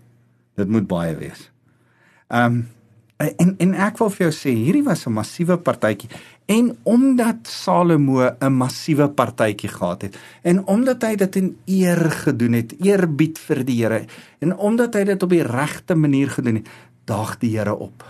Dit 0.55 0.67
moet 0.67 0.87
baie 0.87 1.15
wees. 1.15 1.49
Ehm 2.29 2.45
um, 2.45 2.67
En 3.21 3.55
en 3.61 3.73
ek 3.77 3.99
wil 4.01 4.09
vir 4.09 4.23
jou 4.27 4.33
sê 4.33 4.51
hierdie 4.55 4.85
was 4.85 5.05
'n 5.05 5.13
massiewe 5.13 5.57
partytjie 5.57 6.09
en 6.49 6.77
omdat 6.83 7.47
Salomo 7.47 8.25
'n 8.25 8.53
massiewe 8.53 9.07
partytjie 9.09 9.69
gehad 9.69 10.01
het 10.01 10.17
en 10.43 10.65
omdat 10.65 11.03
hy 11.03 11.15
dit 11.15 11.35
in 11.35 11.57
eer 11.65 12.11
gedoen 12.11 12.53
het, 12.53 12.73
eerbied 12.81 13.37
vir 13.37 13.63
die 13.63 13.83
Here 13.83 14.05
en 14.39 14.57
omdat 14.57 14.95
hy 14.95 15.03
dit 15.03 15.23
op 15.23 15.29
die 15.29 15.43
regte 15.43 15.95
manier 15.95 16.29
gedoen 16.29 16.55
het, 16.55 16.67
daag 17.05 17.37
die 17.39 17.57
Here 17.57 17.75
op. 17.75 18.03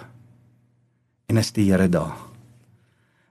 En 1.27 1.37
is 1.37 1.51
die 1.51 1.71
Here 1.71 1.89
daar. 1.89 2.15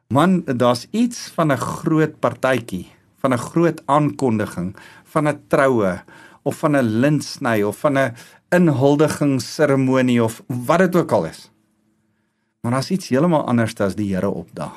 Man, 0.09 0.43
daar's 0.45 0.87
iets 0.91 1.31
van 1.35 1.53
'n 1.53 1.57
groot 1.57 2.21
partytjie, 2.21 2.87
van 3.21 3.33
'n 3.33 3.39
groot 3.39 3.83
aankondiging, 3.87 4.77
van 5.05 5.29
'n 5.29 5.41
troue 5.49 6.03
of 6.43 6.57
van 6.59 6.77
'n 6.77 7.01
lintsny 7.01 7.63
of 7.63 7.79
van 7.79 7.99
'n 7.99 8.15
inhuldigingsseremonie 8.51 10.23
of 10.23 10.43
wat 10.47 10.79
dit 10.79 10.97
ook 10.97 11.13
al 11.13 11.25
is. 11.25 11.51
Maar 12.61 12.76
daar's 12.76 12.90
iets 12.93 13.09
heeltemal 13.09 13.47
anders 13.49 13.75
as 13.81 13.97
die 13.97 14.11
Here 14.12 14.29
opdag. 14.29 14.76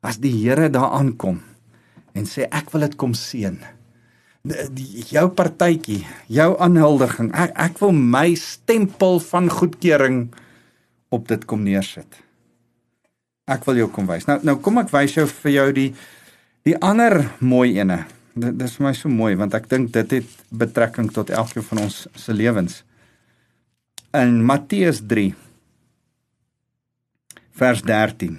As 0.00 0.20
die 0.22 0.32
Here 0.32 0.70
daar 0.70 0.94
aankom 0.98 1.40
en 2.14 2.26
sê 2.26 2.46
ek 2.50 2.70
wil 2.72 2.86
dit 2.86 2.96
kom 2.98 3.12
seën. 3.14 3.58
Jou 5.10 5.26
partytjie, 5.36 6.00
jou 6.32 6.48
aanhuldiging, 6.62 7.28
ek 7.36 7.52
ek 7.60 7.82
wil 7.82 7.92
my 7.94 8.32
stempel 8.38 9.20
van 9.22 9.50
goedkeuring 9.52 10.24
op 11.14 11.28
dit 11.28 11.44
kom 11.44 11.62
neersit. 11.66 12.08
Ek 13.50 13.66
wil 13.66 13.82
jou 13.82 13.90
kom 13.92 14.08
wys. 14.08 14.26
Nou 14.30 14.38
nou 14.46 14.56
kom 14.62 14.80
ek 14.82 14.92
wys 14.94 15.18
jou 15.18 15.26
vir 15.42 15.54
jou 15.56 15.68
die 15.76 15.90
die 16.66 16.76
ander 16.84 17.24
mooi 17.40 17.78
ene. 17.78 18.04
Dit, 18.34 18.54
dit 18.58 18.66
is 18.66 18.76
vir 18.78 18.86
my 18.86 18.94
so 18.96 19.10
mooi 19.10 19.34
want 19.38 19.54
ek 19.58 19.68
dink 19.70 19.92
dit 19.94 20.18
het 20.20 20.34
betrekking 20.54 21.10
tot 21.14 21.30
elkeen 21.34 21.66
van 21.66 21.84
ons 21.86 22.04
se 22.14 22.34
lewens. 22.36 22.82
In 24.16 24.40
Matteus 24.46 25.02
vers 27.60 27.82
13. 27.84 28.38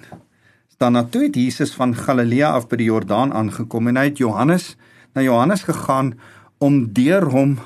Staan 0.72 0.96
na 0.96 1.04
toe 1.06 1.28
het 1.28 1.36
Jesus 1.38 1.74
van 1.78 1.94
Galilea 1.94 2.50
af 2.56 2.66
by 2.70 2.80
die 2.80 2.88
Jordaan 2.90 3.30
aangekom 3.36 3.90
en 3.92 4.00
hy 4.00 4.08
het 4.10 4.22
Johannes 4.22 4.72
na 5.14 5.22
Johannes 5.22 5.62
gegaan 5.68 6.16
om 6.62 6.88
deur 6.96 7.28
hom 7.30 7.58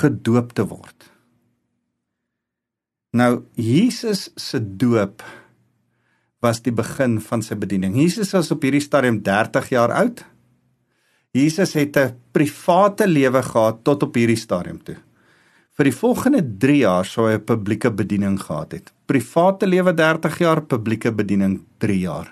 gedoop 0.00 0.54
te 0.56 0.64
word. 0.70 1.10
Nou 3.12 3.42
Jesus 3.58 4.28
se 4.38 4.60
doop 4.60 5.24
was 6.40 6.62
die 6.64 6.72
begin 6.72 7.18
van 7.20 7.42
sy 7.44 7.58
bediening. 7.60 7.98
Jesus 7.98 8.32
was 8.32 8.48
op 8.54 8.64
hierdie 8.64 8.84
stadium 8.84 9.20
30 9.26 9.68
jaar 9.74 9.92
oud. 9.98 10.24
Jesus 11.36 11.74
het 11.76 11.96
'n 11.96 12.16
private 12.32 13.06
lewe 13.06 13.42
gehad 13.42 13.84
tot 13.84 14.02
op 14.02 14.14
hierdie 14.14 14.40
stadium 14.40 14.80
toe 14.82 14.96
vir 15.80 15.88
die 15.88 15.96
volgende 15.96 16.42
3 16.60 16.78
jaar 16.82 17.06
sou 17.08 17.24
hy 17.24 17.38
'n 17.38 17.44
publieke 17.44 17.90
bediening 17.90 18.36
gehad 18.36 18.72
het. 18.72 18.92
Private 19.10 19.66
lewe 19.66 19.90
30 19.94 20.36
jaar, 20.38 20.60
publieke 20.62 21.10
bediening 21.10 21.56
3 21.82 21.98
jaar. 21.98 22.28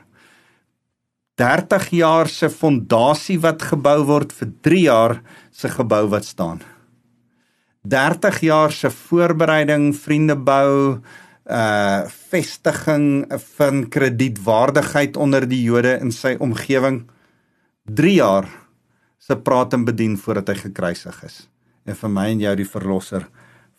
30 1.39 1.89
jaar 1.99 2.31
se 2.31 2.51
fondasie 2.51 3.39
wat 3.43 3.65
gebou 3.73 3.97
word 4.07 4.35
vir 4.35 4.53
3 4.67 4.83
jaar 4.85 5.15
se 5.51 5.71
gebou 5.75 6.05
wat 6.13 6.27
staan. 6.27 6.61
30 7.83 8.39
jaar 8.47 8.75
se 8.75 8.91
voorbereiding, 8.95 9.91
vriende 9.97 10.37
bou, 10.39 11.01
uh 11.49 12.07
vestiging 12.31 13.25
van 13.57 13.87
kredietwaardigheid 13.89 15.17
onder 15.17 15.49
die 15.49 15.63
Jode 15.65 15.97
in 15.99 16.13
sy 16.13 16.37
omgewing. 16.39 17.07
3 17.89 18.15
jaar 18.15 18.47
se 19.19 19.37
praat 19.37 19.75
en 19.75 19.85
bedien 19.85 20.19
voordat 20.19 20.53
hy 20.53 20.61
gekruisig 20.69 21.23
is 21.25 21.47
en 21.89 21.97
vir 21.97 22.11
my 22.13 22.27
en 22.35 22.43
jou 22.43 22.55
die 22.61 22.69
verlosser 22.69 23.25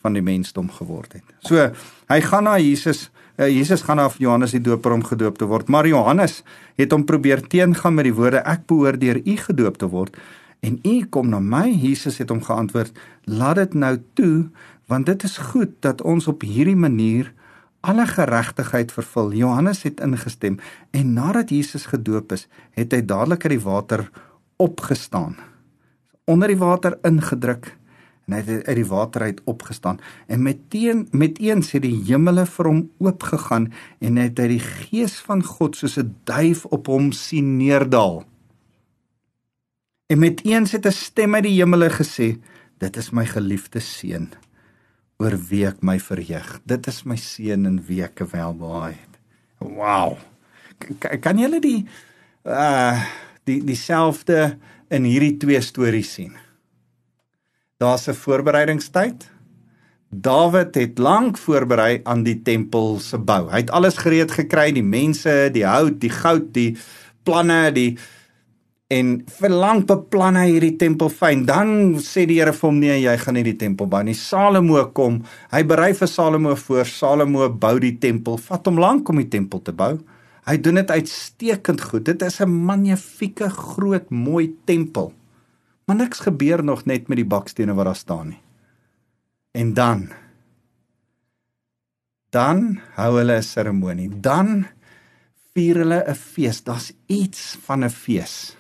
van 0.04 0.16
die 0.16 0.24
mensdom 0.24 0.70
geword 0.72 1.18
het. 1.18 1.24
So, 1.44 1.70
hy 2.10 2.20
gaan 2.24 2.48
na 2.48 2.56
Jesus, 2.62 3.10
uh, 3.38 3.50
Jesus 3.52 3.84
gaan 3.88 4.00
na 4.00 4.08
Johannes 4.18 4.56
die 4.56 4.64
Doper 4.64 4.96
om 4.96 5.04
gedoop 5.04 5.40
te 5.40 5.48
word, 5.50 5.68
maar 5.68 5.88
Johannes 5.88 6.42
het 6.80 6.94
hom 6.96 7.04
probeer 7.08 7.44
teengaan 7.52 7.98
met 7.98 8.08
die 8.08 8.16
woorde 8.16 8.44
ek 8.48 8.66
behoort 8.72 9.02
deur 9.02 9.20
u 9.20 9.36
gedoop 9.48 9.80
te 9.82 9.90
word 9.92 10.16
en 10.64 10.80
u 10.84 10.96
kom 11.12 11.30
na 11.32 11.40
my. 11.40 11.68
Jesus 11.72 12.20
het 12.20 12.32
hom 12.32 12.42
geantwoord: 12.44 12.96
"Laat 13.24 13.56
dit 13.56 13.74
nou 13.74 13.98
toe, 14.14 14.50
want 14.88 15.06
dit 15.06 15.24
is 15.24 15.38
goed 15.52 15.76
dat 15.80 16.02
ons 16.02 16.28
op 16.28 16.42
hierdie 16.42 16.76
manier 16.76 17.34
alle 17.80 18.08
geregtigheid 18.08 18.92
vervul." 18.92 19.34
Johannes 19.34 19.84
het 19.84 20.00
ingestem 20.00 20.60
en 20.92 21.14
nadat 21.14 21.50
Jesus 21.50 21.86
gedoop 21.86 22.32
is, 22.32 22.48
het 22.72 22.92
hy 22.92 23.02
dadelik 23.06 23.44
uit 23.44 23.56
die 23.56 23.64
water 23.64 24.10
opgestaan. 24.58 25.36
Onder 26.28 26.48
die 26.48 26.60
water 26.60 26.98
ingedruk 27.04 27.79
en 28.30 28.36
hy 28.38 28.44
het 28.46 28.68
uit 28.68 28.78
die 28.78 28.86
water 28.86 29.26
uit 29.26 29.40
opgestaan 29.50 29.98
en 30.30 30.44
meteen 30.46 31.08
met 31.12 31.40
eens 31.42 31.72
het 31.74 31.82
die 31.82 31.98
hemele 32.06 32.46
vir 32.46 32.70
hom 32.70 32.82
oopgegaan 33.02 33.72
en 34.06 34.20
hy 34.22 34.28
het 34.30 34.40
uit 34.40 34.52
die 34.54 34.66
gees 34.66 35.18
van 35.26 35.42
God 35.44 35.78
soos 35.80 35.98
'n 35.98 36.14
duif 36.30 36.66
op 36.66 36.88
hom 36.88 37.12
sien 37.12 37.58
neerdal. 37.58 38.24
En 40.10 40.20
met 40.20 40.46
eens 40.46 40.72
het 40.72 40.86
'n 40.86 40.92
stem 40.92 41.36
uit 41.36 41.44
die 41.44 41.58
hemele 41.58 41.90
gesê: 41.90 42.38
"Dit 42.78 42.98
is 42.98 43.12
my 43.12 43.26
geliefde 43.26 43.80
seun, 43.80 44.30
oor 45.18 45.38
wie 45.50 45.66
ek 45.66 45.82
my 45.82 46.00
verheug. 46.00 46.62
Dit 46.66 46.88
is 46.88 47.04
my 47.04 47.16
seun 47.16 47.66
in 47.66 47.86
wie 47.86 48.04
ek 48.04 48.20
welbehaag 48.20 48.94
het." 48.94 49.20
Wow. 49.58 50.18
K 51.00 51.20
kan 51.22 51.38
jy 51.38 51.60
die 51.60 51.88
uh 52.46 53.02
die 53.44 53.64
dieselfde 53.64 54.58
in 54.90 55.04
hierdie 55.04 55.38
twee 55.38 55.62
stories 55.62 56.14
sien? 56.14 56.49
Daar's 57.80 58.08
'n 58.08 58.14
voorbereidingstyd. 58.14 59.30
Dawid 60.10 60.76
het 60.76 60.98
lank 60.98 61.38
voorberei 61.38 62.02
aan 62.04 62.24
die 62.24 62.42
tempel 62.42 63.00
se 63.00 63.18
bou. 63.18 63.50
Hy 63.50 63.58
het 63.58 63.72
alles 63.72 63.98
gereed 63.98 64.32
gekry, 64.32 64.72
die 64.72 64.84
mense, 64.84 65.50
die 65.54 65.66
hout, 65.66 66.00
die 66.00 66.10
goud, 66.10 66.54
die 66.54 66.78
planne, 67.24 67.72
die 67.72 67.98
En 68.90 69.10
vir 69.38 69.52
lank 69.54 69.84
beplan 69.86 70.34
hy 70.40 70.48
hierdie 70.48 70.74
tempel 70.82 71.12
fyn. 71.14 71.44
Dan 71.46 72.00
sê 72.02 72.24
die 72.26 72.40
Here 72.40 72.50
vir 72.58 72.66
hom 72.66 72.80
nee, 72.82 72.96
jy 73.04 73.14
gaan 73.22 73.36
nie 73.38 73.44
die 73.46 73.58
tempel 73.62 73.86
bou 73.86 74.02
nie. 74.02 74.16
Salomo 74.18 74.82
kom. 74.98 75.20
Hy 75.54 75.62
berei 75.70 75.92
vir 75.94 76.10
Salomo 76.10 76.56
voor. 76.58 76.90
Salomo 76.90 77.52
bou 77.54 77.76
die 77.78 78.00
tempel. 78.02 78.40
Vat 78.42 78.66
hom 78.66 78.82
lank 78.82 79.12
om 79.14 79.22
die 79.22 79.30
tempel 79.30 79.62
te 79.62 79.76
bou. 79.78 79.92
Hy 80.50 80.58
doen 80.58 80.82
dit 80.82 80.90
uitstekend 80.90 81.86
goed. 81.86 82.08
Dit 82.10 82.26
is 82.26 82.42
'n 82.42 82.50
magnifieke 82.50 83.52
groot 83.54 84.10
mooi 84.10 84.56
tempel. 84.66 85.14
Maar 85.90 85.98
niks 85.98 86.20
gebeur 86.20 86.64
nog 86.64 86.84
net 86.86 87.08
met 87.10 87.18
die 87.18 87.26
bakstene 87.26 87.74
wat 87.74 87.88
daar 87.90 87.98
staan 87.98 88.28
nie. 88.28 88.42
En 89.58 89.74
dan 89.74 90.12
dan 92.30 92.80
hou 92.94 93.18
hulle 93.18 93.38
'n 93.38 93.44
seremonie. 93.44 94.20
Dan 94.20 94.68
vier 95.54 95.76
hulle 95.82 96.04
'n 96.06 96.16
fees. 96.16 96.64
Daar's 96.64 96.92
iets 97.06 97.58
van 97.66 97.84
'n 97.84 97.90
fees. 97.90 98.58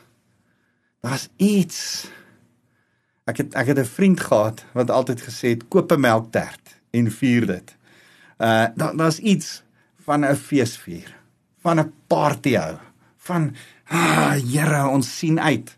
Daar's 1.01 1.29
iets. 1.37 2.09
Ek 3.25 3.37
het 3.37 3.53
ek 3.53 3.67
het 3.67 3.79
'n 3.79 3.85
vriend 3.85 4.19
gehad 4.19 4.65
wat 4.73 4.89
altyd 4.89 5.21
gesê 5.21 5.47
het 5.53 5.67
koop 5.67 5.91
'n 5.91 5.99
melktert 5.99 6.81
en 6.89 7.11
vier 7.11 7.45
dit. 7.45 7.77
Uh 8.37 8.65
daar 8.75 8.97
daar's 8.97 9.19
iets 9.19 9.63
van 10.03 10.25
'n 10.25 10.35
feesvier, 10.35 11.15
van 11.61 11.79
'n 11.79 11.93
party 12.07 12.53
hou, 12.55 12.77
van 13.17 13.55
ah 13.85 14.33
Here, 14.33 14.87
ons 14.87 15.17
sien 15.17 15.39
uit. 15.39 15.77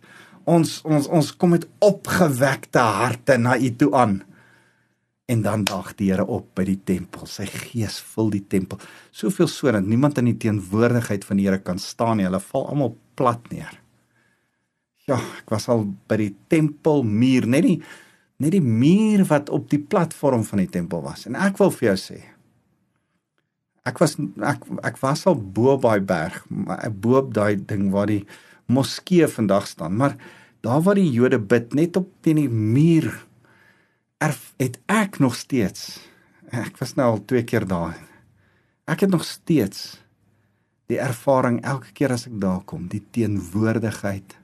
Ons 0.49 0.79
ons 0.87 1.07
ons 1.07 1.31
kom 1.37 1.55
met 1.55 1.67
opgewekte 1.83 2.81
harte 2.81 3.37
na 3.37 3.57
U 3.57 3.71
toe 3.75 3.91
aan. 3.97 4.21
En 5.31 5.41
dan 5.41 5.63
daag 5.63 5.93
die 5.95 6.09
Here 6.11 6.25
op 6.25 6.49
by 6.57 6.65
die 6.67 6.79
tempel. 6.83 7.27
Sy 7.29 7.45
gees 7.47 7.99
vul 8.13 8.33
die 8.33 8.43
tempel. 8.47 8.81
Soveel 9.15 9.47
so 9.47 9.71
dat 9.71 9.85
niemand 9.87 10.17
in 10.19 10.31
die 10.31 10.37
teenwoordigheid 10.37 11.23
van 11.27 11.39
die 11.39 11.47
Here 11.47 11.61
kan 11.61 11.79
staan 11.79 12.19
nie. 12.19 12.27
Hulle 12.27 12.41
val 12.43 12.67
almal 12.73 12.95
plat 13.15 13.47
neer. 13.51 13.77
Ja, 15.07 15.17
ek 15.39 15.49
was 15.51 15.67
al 15.71 15.85
by 16.09 16.17
die 16.21 16.33
tempelmuur, 16.51 17.47
net 17.49 17.65
die 17.67 17.77
net 18.41 18.55
die 18.55 18.63
muur 18.65 19.21
wat 19.29 19.51
op 19.53 19.67
die 19.69 19.79
platform 19.79 20.41
van 20.47 20.63
die 20.63 20.71
tempel 20.73 21.03
was. 21.05 21.27
En 21.29 21.35
ek 21.37 21.59
wil 21.61 21.69
vir 21.75 21.91
jou 21.91 21.97
sê, 22.01 22.15
ek 23.85 23.99
was 24.01 24.15
ek 24.17 24.65
ek 24.89 24.97
was 25.01 25.27
al 25.29 25.37
bo 25.37 25.75
op 25.75 25.85
daai 25.85 26.01
berg, 26.01 26.39
bo 27.03 27.19
op 27.19 27.29
daai 27.37 27.55
ding 27.57 27.91
waar 27.93 28.09
die 28.09 28.23
moskee 28.71 29.27
vandag 29.27 29.67
staan, 29.67 29.95
maar 29.95 30.15
daar 30.61 30.81
waar 30.81 30.95
die 30.95 31.11
Jode 31.11 31.39
bid, 31.39 31.73
net 31.73 31.97
op 31.97 32.09
teen 32.21 32.35
die 32.35 32.49
muur 32.49 33.09
erf 34.21 34.53
het 34.61 34.77
ek 34.87 35.19
nog 35.19 35.35
steeds 35.35 35.99
ek 36.51 36.77
was 36.81 36.95
nou 36.99 37.07
al 37.13 37.21
twee 37.25 37.43
keer 37.47 37.65
daar. 37.67 37.97
Ek 38.91 39.05
het 39.05 39.11
nog 39.11 39.23
steeds 39.23 40.01
die 40.91 40.99
ervaring 40.99 41.61
elke 41.63 41.93
keer 41.95 42.11
as 42.11 42.27
ek 42.27 42.35
daar 42.41 42.59
kom, 42.67 42.89
die 42.91 43.03
teenwoordigheid 43.15 44.35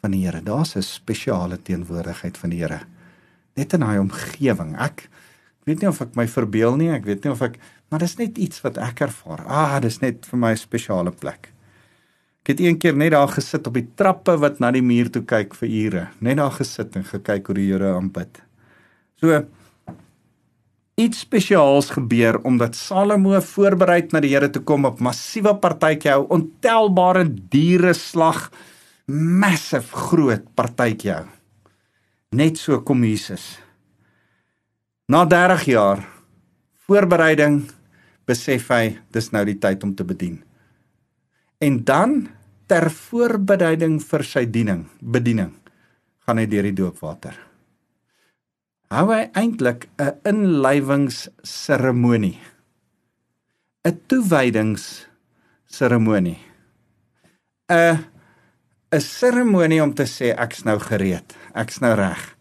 van 0.00 0.14
die 0.14 0.22
Here. 0.24 0.42
Daar's 0.42 0.76
'n 0.76 0.82
spesiale 0.82 1.58
teenwoordigheid 1.58 2.38
van 2.38 2.50
die 2.50 2.62
Here. 2.62 2.80
Net 3.56 3.72
in 3.72 3.80
daai 3.80 3.98
omgewing. 3.98 4.78
Ek 4.78 5.08
weet 5.64 5.80
nie 5.80 5.88
of 5.88 6.00
ek 6.00 6.14
my 6.14 6.26
verbeel 6.28 6.76
nie, 6.76 6.90
ek 6.90 7.04
weet 7.04 7.24
nie 7.24 7.32
of 7.32 7.42
ek 7.42 7.58
maar 7.90 7.98
dis 7.98 8.16
net 8.16 8.38
iets 8.38 8.60
wat 8.60 8.78
ek 8.78 9.00
ervaar. 9.00 9.44
Ah, 9.46 9.80
dis 9.80 9.98
net 10.00 10.26
vir 10.26 10.38
my 10.38 10.52
'n 10.52 10.56
spesiale 10.56 11.10
plek. 11.10 11.52
Ek 12.50 12.58
het 12.58 12.66
een 12.66 12.78
keer 12.82 12.96
net 12.98 13.12
daar 13.14 13.30
gesit 13.30 13.68
op 13.70 13.76
die 13.78 13.86
trappe 13.94 14.32
wat 14.42 14.56
na 14.58 14.72
die 14.74 14.82
muur 14.82 15.06
toe 15.14 15.20
kyk 15.22 15.52
vir 15.54 15.68
ure. 15.70 16.00
Net 16.18 16.40
daar 16.40 16.50
gesit 16.50 16.96
en 16.98 17.04
gekyk 17.06 17.46
hoe 17.46 17.54
die 17.54 17.66
Here 17.68 17.92
aanbid. 17.94 18.40
So 19.22 19.36
iets 20.98 21.20
spesiaals 21.22 21.92
gebeur 21.94 22.40
omdat 22.42 22.74
Salomo 22.74 23.38
voorberei 23.38 24.00
na 24.10 24.18
die 24.24 24.32
Here 24.32 24.48
toe 24.50 24.64
kom 24.66 24.88
op 24.88 24.98
massiewe 24.98 25.52
partytjie 25.62 26.10
hou, 26.10 26.24
ontelbare 26.26 27.22
diere 27.30 27.94
slag 27.94 28.48
massive 29.06 29.94
groot 30.08 30.50
partytjie 30.58 31.14
hou. 31.14 31.28
Net 32.34 32.58
so 32.58 32.80
kom 32.82 33.06
Jesus. 33.06 33.60
Na 35.06 35.22
30 35.22 35.68
jaar 35.70 36.02
voorbereiding 36.90 37.62
besef 38.26 38.74
hy 38.74 38.98
dis 39.14 39.30
nou 39.30 39.46
die 39.46 39.58
tyd 39.62 39.86
om 39.86 39.94
te 39.94 40.02
bedien. 40.02 40.42
En 41.62 41.78
dan 41.86 42.18
ter 42.70 42.86
voorbereiding 42.94 43.98
vir 43.98 44.22
sy 44.22 44.46
bediening, 44.46 44.86
bediening 45.02 45.50
gaan 46.22 46.38
hy 46.38 46.46
deur 46.46 46.62
die 46.68 46.76
doopwater. 46.78 47.34
Hou 48.94 49.10
hy 49.10 49.26
eintlik 49.34 49.90
'n 49.98 50.14
inlywingsseremonie. 50.30 52.38
'n 53.84 54.00
toewydingsseremonie. 54.06 56.38
'n 57.70 58.04
'n 58.92 59.00
seremonie 59.00 59.82
om 59.82 59.94
te 59.94 60.06
sê 60.06 60.34
ek's 60.34 60.64
nou 60.64 60.78
gereed. 60.78 61.36
Ek's 61.54 61.80
nou 61.80 61.94
reg. 61.94 62.36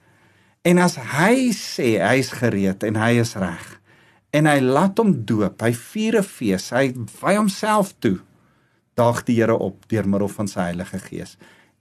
En 0.65 0.77
as 0.77 0.95
hy 0.95 1.51
sê 1.53 1.99
hy's 2.01 2.31
gereed 2.31 2.83
en 2.83 2.95
hy 2.95 3.19
is 3.21 3.35
reg 3.35 3.79
en 4.33 4.45
hy 4.45 4.59
laat 4.61 4.97
hom 5.01 5.25
doop, 5.25 5.61
hy 5.61 5.73
vier 5.73 6.17
'n 6.19 6.23
fees, 6.23 6.69
hy 6.69 6.93
wy 7.21 7.35
homself 7.35 7.93
toe. 7.99 8.19
Daag 8.99 9.23
die 9.27 9.37
Here 9.39 9.55
op 9.55 9.85
deur 9.91 10.07
middel 10.07 10.31
van 10.33 10.49
sy 10.51 10.69
Heilige 10.69 10.99
Gees. 10.99 11.37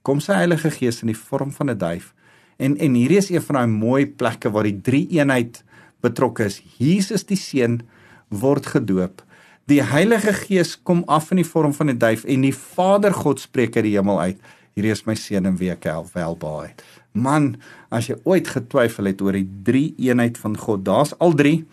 Kom 0.07 0.21
sy 0.23 0.37
Heilige 0.39 0.71
Gees 0.71 1.03
in 1.03 1.11
die 1.13 1.19
vorm 1.19 1.51
van 1.53 1.71
'n 1.71 1.79
duif. 1.79 2.15
En 2.59 2.77
en 2.77 2.95
hierdie 2.95 3.19
is 3.19 3.31
een 3.31 3.43
van 3.43 3.55
daai 3.55 3.67
mooi 3.67 4.07
plekke 4.07 4.51
waar 4.51 4.65
die 4.65 4.81
drie 4.81 5.07
eenheid 5.11 5.65
betrokke 6.01 6.45
is. 6.45 6.63
Jesus 6.79 7.25
die 7.25 7.37
seun 7.37 7.83
word 8.29 8.67
gedoop. 8.67 9.23
Die 9.67 9.83
Heilige 9.83 10.33
Gees 10.33 10.83
kom 10.83 11.03
af 11.07 11.31
in 11.31 11.37
die 11.37 11.51
vorm 11.53 11.75
van 11.75 11.91
'n 11.91 11.99
duif 11.99 12.25
en 12.25 12.41
die 12.41 12.55
Vader 12.55 13.13
God 13.13 13.41
spreek 13.41 13.77
uit 13.77 13.85
die 13.85 13.97
hemel 13.97 14.21
uit 14.21 14.39
hierdie 14.79 14.95
is 14.95 15.03
my 15.09 15.17
seun 15.19 15.49
en 15.51 15.59
wie 15.59 15.73
ek 15.75 15.89
help 15.91 16.13
welbaai. 16.15 16.71
Man, 17.19 17.57
as 17.91 18.07
jy 18.13 18.19
ooit 18.29 18.47
getwyfel 18.55 19.11
het 19.11 19.23
oor 19.25 19.35
die 19.35 19.49
drie 19.67 19.89
eenheid 19.99 20.39
van 20.39 20.55
God, 20.59 20.85
daar's 20.87 21.17
al 21.19 21.35
drie 21.35 21.65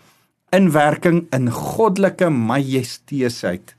in 0.56 0.72
werking 0.74 1.26
in 1.36 1.50
goddelike 1.54 2.30
majesteiteit. 2.34 3.76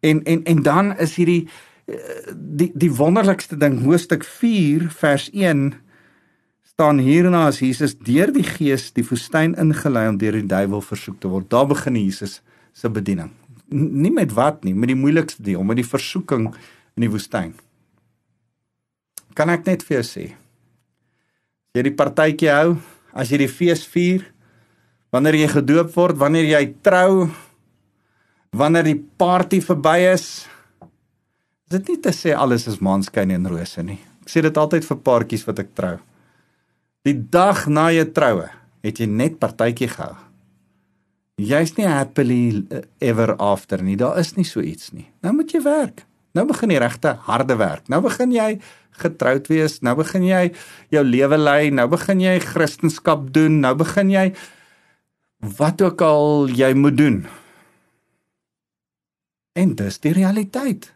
En 0.00 0.22
en 0.24 0.44
en 0.44 0.62
dan 0.62 0.96
is 0.98 1.14
hierdie 1.20 1.48
eh, 1.86 1.96
die 2.34 2.70
die 2.74 2.92
wonderlikste 2.92 3.56
ding 3.56 3.80
hoofstuk 3.84 4.24
4 4.24 4.90
vers 4.90 5.30
1 5.32 5.74
staan 6.72 6.98
hierna 6.98 7.46
as 7.46 7.60
Jesus 7.60 7.98
deur 7.98 8.32
die 8.32 8.46
gees 8.46 8.90
die 8.96 9.04
woestyn 9.04 9.54
ingelei 9.60 10.08
om 10.08 10.18
deur 10.18 10.38
die 10.38 10.48
duiwel 10.48 10.80
versoek 10.80 11.20
te 11.20 11.28
word. 11.28 11.50
Daar 11.50 11.66
begin 11.66 11.96
Jesus 11.96 12.40
se 12.72 12.88
bediening. 12.88 13.32
Nie 13.68 14.10
met 14.10 14.32
wat 14.32 14.64
nie, 14.64 14.74
met 14.74 14.88
die 14.88 14.98
moeilikste 14.98 15.42
deel, 15.42 15.62
met 15.62 15.76
die 15.76 15.86
versoeking 15.86 16.48
in 16.96 17.04
die 17.04 17.10
woestyn 17.10 17.52
kan 19.40 19.50
ek 19.52 19.66
net 19.68 19.84
vir 19.86 20.00
jou 20.00 20.06
sê. 20.06 20.24
As 21.70 21.78
jy 21.78 21.86
die 21.86 21.96
partytjie 21.96 22.50
hou, 22.52 22.74
as 23.16 23.30
jy 23.32 23.40
die 23.44 23.50
fees 23.50 23.86
vier, 23.88 24.26
wanneer 25.14 25.38
jy 25.38 25.48
gedoop 25.54 25.94
word, 25.94 26.18
wanneer 26.20 26.48
jy 26.50 26.64
trou, 26.84 27.30
wanneer 28.56 28.86
die 28.86 28.98
party 28.98 29.60
verby 29.62 29.98
is, 30.10 30.46
is 31.66 31.76
dit 31.76 31.92
nie 31.92 32.00
te 32.02 32.12
sê 32.14 32.34
alles 32.34 32.66
is 32.70 32.80
maanskyn 32.82 33.30
en 33.36 33.50
rose 33.50 33.82
nie. 33.86 34.00
Ek 34.24 34.32
sê 34.32 34.42
dit 34.44 34.56
altyd 34.58 34.86
vir 34.86 34.98
paartjies 35.06 35.46
wat 35.46 35.62
ek 35.62 35.70
trou. 35.78 35.96
Die 37.06 37.16
dag 37.16 37.64
na 37.70 37.88
jou 37.94 38.04
troue, 38.12 38.50
het 38.84 39.00
jy 39.00 39.06
net 39.08 39.38
partytjie 39.40 39.88
gehou. 39.92 40.16
Jy's 41.40 41.72
nie 41.78 41.88
happily 41.88 42.66
ever 43.00 43.32
after 43.40 43.80
nie. 43.80 43.96
Daar 43.96 44.18
is 44.20 44.34
nie 44.36 44.44
so 44.44 44.60
iets 44.60 44.90
nie. 44.92 45.06
Nou 45.24 45.32
moet 45.38 45.54
jy 45.54 45.62
werk. 45.64 46.04
Nou 46.36 46.44
begin 46.50 46.74
die 46.74 46.80
regte 46.82 47.14
harde 47.26 47.56
werk. 47.56 47.88
Nou 47.88 48.02
begin 48.04 48.34
jy 48.34 48.50
getroud 49.00 49.48
wees, 49.48 49.78
nou 49.80 49.94
begin 49.96 50.26
jy 50.26 50.42
jou 50.92 51.02
lewe 51.06 51.38
lei, 51.40 51.70
nou 51.72 51.86
begin 51.88 52.20
jy 52.20 52.36
kristendom 52.44 53.30
doen, 53.32 53.60
nou 53.64 53.72
begin 53.78 54.10
jy 54.12 54.26
wat 55.56 55.80
ook 55.80 56.02
al 56.04 56.50
jy 56.52 56.74
moet 56.76 56.98
doen. 56.98 57.22
En 59.60 59.74
dis 59.76 60.00
die 60.00 60.14
realiteit. 60.16 60.88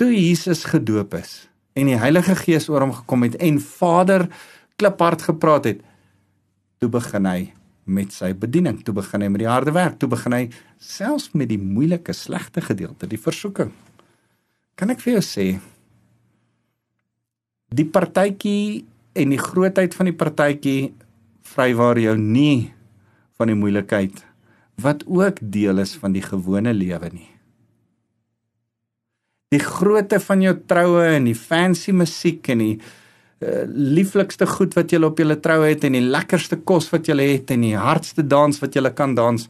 Toe 0.00 0.10
Jesus 0.10 0.64
gedoop 0.66 1.14
is 1.18 1.44
en 1.78 1.86
die 1.86 1.98
Heilige 2.00 2.34
Gees 2.34 2.66
oor 2.72 2.82
hom 2.82 2.92
gekom 2.96 3.22
het 3.28 3.36
en 3.38 3.60
Vader 3.62 4.26
kliphard 4.80 5.22
gepraat 5.28 5.68
het, 5.68 5.82
toe 6.82 6.88
begin 6.90 7.28
hy 7.28 7.40
met 7.90 8.14
sy 8.14 8.32
bediening, 8.36 8.80
toe 8.84 8.94
begin 8.96 9.22
hy 9.22 9.28
met 9.30 9.42
die 9.44 9.50
harde 9.50 9.74
werk, 9.76 9.98
toe 10.00 10.08
begin 10.10 10.34
hy 10.34 10.42
selfs 10.82 11.30
met 11.36 11.50
die 11.52 11.60
moeilike, 11.60 12.14
slegte 12.16 12.62
gedeelte, 12.64 13.08
die 13.10 13.20
versoeking. 13.20 13.70
Kan 14.78 14.90
ek 14.94 15.02
vir 15.04 15.18
jou 15.18 15.24
sê, 15.26 15.46
die 17.70 17.86
partytjie 17.86 18.82
en 19.20 19.34
die 19.34 19.40
grootheid 19.40 19.94
van 19.94 20.10
die 20.10 20.16
partytjie 20.16 20.90
vrywaar 21.52 22.00
jou 22.00 22.16
nie 22.18 22.70
van 23.38 23.52
die 23.52 23.58
moeilikheid 23.58 24.24
wat 24.82 25.04
ook 25.06 25.38
deel 25.40 25.78
is 25.78 25.94
van 26.00 26.12
die 26.12 26.24
gewone 26.24 26.72
lewe 26.74 27.10
nie. 27.12 27.28
Die 29.50 29.62
grootte 29.62 30.20
van 30.22 30.42
jou 30.42 30.54
troue 30.66 31.06
en 31.16 31.26
die 31.26 31.34
fancy 31.34 31.92
musiek 31.92 32.48
en 32.52 32.62
die 32.62 32.76
uh, 32.78 33.64
lieflikste 33.66 34.46
goed 34.46 34.76
wat 34.78 34.92
jy 34.92 35.00
op 35.02 35.18
jou 35.18 35.34
troue 35.42 35.72
het 35.72 35.84
en 35.84 35.98
die 35.98 36.04
lekkerste 36.06 36.60
kos 36.62 36.90
wat 36.92 37.10
jy 37.10 37.18
het 37.18 37.50
en 37.50 37.66
die 37.66 37.74
hardste 37.76 38.22
dans 38.22 38.62
wat 38.62 38.76
jy 38.76 38.92
kan 38.94 39.16
dans 39.18 39.48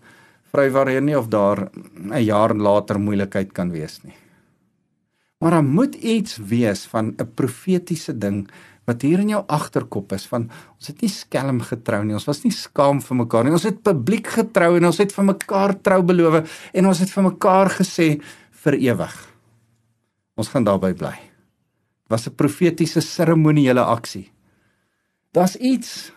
vrywaar 0.51 0.91
jy 0.91 1.03
nie 1.05 1.19
of 1.19 1.29
daar 1.29 1.69
'n 1.71 2.25
jaar 2.25 2.55
later 2.55 2.99
moeilikheid 2.99 3.53
kan 3.53 3.71
wees 3.71 4.01
nie. 4.03 4.17
Maar 5.41 5.51
daar 5.51 5.65
moet 5.65 5.95
iets 5.95 6.37
wees 6.37 6.85
van 6.85 7.15
'n 7.17 7.35
profetiese 7.35 8.19
ding 8.19 8.49
wat 8.91 9.07
hier 9.07 9.23
in 9.23 9.33
jou 9.35 9.41
agterkop 9.47 10.13
is 10.17 10.27
van 10.31 10.49
ons 10.51 10.91
het 10.91 11.01
nie 11.05 11.13
skelm 11.13 11.63
getrou 11.65 12.03
nie. 12.05 12.17
Ons 12.19 12.29
was 12.29 12.43
nie 12.45 12.55
skaam 12.55 13.01
vir 13.05 13.21
mekaar 13.23 13.47
nie. 13.47 13.55
Ons 13.55 13.69
het 13.69 13.81
publiek 13.87 14.31
getrou 14.35 14.75
en 14.79 14.91
ons 14.91 15.01
het 15.01 15.15
vir 15.15 15.29
mekaar 15.31 15.77
trou 15.85 16.01
beloof 16.07 16.59
en 16.75 16.91
ons 16.91 17.03
het 17.03 17.13
vir 17.15 17.29
mekaar 17.31 17.73
gesê 17.79 18.09
vir 18.65 18.79
ewig. 18.91 19.17
Ons 20.41 20.51
gaan 20.53 20.67
daarby 20.67 20.93
bly. 20.97 21.17
Dit 21.17 22.11
was 22.11 22.27
'n 22.27 22.35
profetiese 22.35 23.01
seremoniële 23.01 23.85
aksie. 23.85 24.31
Daar's 25.33 25.57
iets 25.57 26.13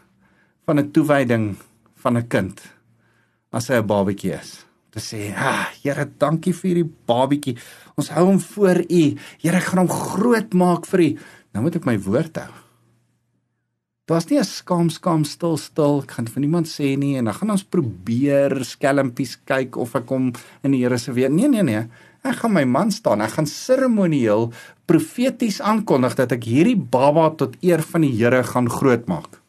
van 0.65 0.79
'n 0.79 0.91
toewyding 0.91 1.55
van 1.95 2.17
'n 2.17 2.27
kind 2.27 2.62
as 3.51 3.67
hy 3.67 3.75
'n 3.75 3.88
babatjie 3.88 4.33
is. 4.33 4.65
Te 4.89 4.99
sê, 4.99 5.33
"Ah, 5.36 5.67
Here, 5.83 6.05
dankie 6.17 6.53
vir 6.53 6.69
hierdie 6.69 6.93
babatjie. 7.05 7.57
Ons 7.97 8.09
hou 8.09 8.25
hom 8.25 8.39
voor 8.39 8.79
U. 8.89 9.17
Here, 9.41 9.57
ek 9.57 9.63
gaan 9.63 9.88
hom 9.88 9.89
groot 9.89 10.53
maak 10.53 10.86
vir 10.86 10.99
U." 10.99 11.17
Nou 11.53 11.63
moet 11.63 11.75
ek 11.75 11.86
my 11.86 11.99
woord 11.99 12.38
hou. 12.38 12.62
Daar's 14.05 14.27
nie 14.27 14.39
'n 14.39 14.43
skaam 14.43 14.89
skaam 14.89 15.23
stil 15.23 15.55
stil, 15.57 16.01
ek 16.03 16.11
gaan 16.11 16.27
vir 16.27 16.41
niemand 16.41 16.67
sê 16.67 16.97
nie 16.97 17.15
en 17.15 17.25
dan 17.25 17.33
gaan 17.33 17.51
ons 17.51 17.63
probeer 17.63 18.51
skelmpies 18.65 19.37
kyk 19.45 19.77
of 19.77 19.95
ek 19.95 20.05
kom 20.05 20.33
in 20.61 20.71
die 20.71 20.83
Here 20.83 20.97
se 20.97 21.13
weer. 21.13 21.29
Nee, 21.29 21.47
nee, 21.47 21.63
nee. 21.63 21.87
Ek 22.23 22.35
gaan 22.35 22.53
my 22.53 22.65
man 22.65 22.91
staan. 22.91 23.21
Ek 23.21 23.31
gaan 23.31 23.47
seremonieel 23.47 24.51
profeties 24.85 25.61
aankondig 25.61 26.15
dat 26.15 26.31
ek 26.33 26.43
hierdie 26.43 26.75
baba 26.75 27.29
tot 27.29 27.55
eer 27.61 27.81
van 27.81 28.01
die 28.01 28.11
Here 28.11 28.43
gaan 28.43 28.69
grootmaak. 28.69 29.39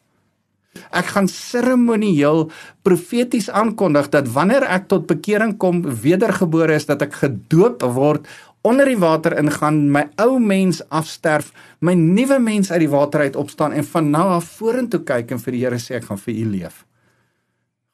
Ek 0.91 1.05
gaan 1.05 1.27
seremonieel 1.27 2.49
profeties 2.81 3.49
aankondig 3.49 4.09
dat 4.09 4.27
wanneer 4.27 4.63
ek 4.63 4.87
tot 4.87 5.07
bekering 5.07 5.57
kom, 5.57 5.81
wedergebore 5.83 6.75
is, 6.75 6.85
dat 6.85 7.01
ek 7.01 7.13
gedoop 7.13 7.81
word, 7.81 8.27
onder 8.65 8.89
die 8.89 8.97
water 8.97 9.35
ingaan, 9.37 9.83
my 9.93 10.07
ou 10.21 10.39
mens 10.41 10.81
afsterf, 10.89 11.51
my 11.85 11.93
nuwe 11.93 12.39
mens 12.41 12.71
uit 12.71 12.81
die 12.81 12.89
water 12.89 13.21
uit 13.27 13.37
opstaan 13.37 13.75
en 13.77 13.85
van 13.85 14.09
nou 14.09 14.25
af 14.39 14.47
vorentoe 14.57 15.03
kyk 15.05 15.35
en 15.35 15.41
vir 15.43 15.53
die 15.53 15.61
Here 15.65 15.79
sê 15.81 15.99
ek 15.99 16.07
gaan 16.09 16.21
vir 16.21 16.33
u 16.33 16.45
leef. 16.55 16.81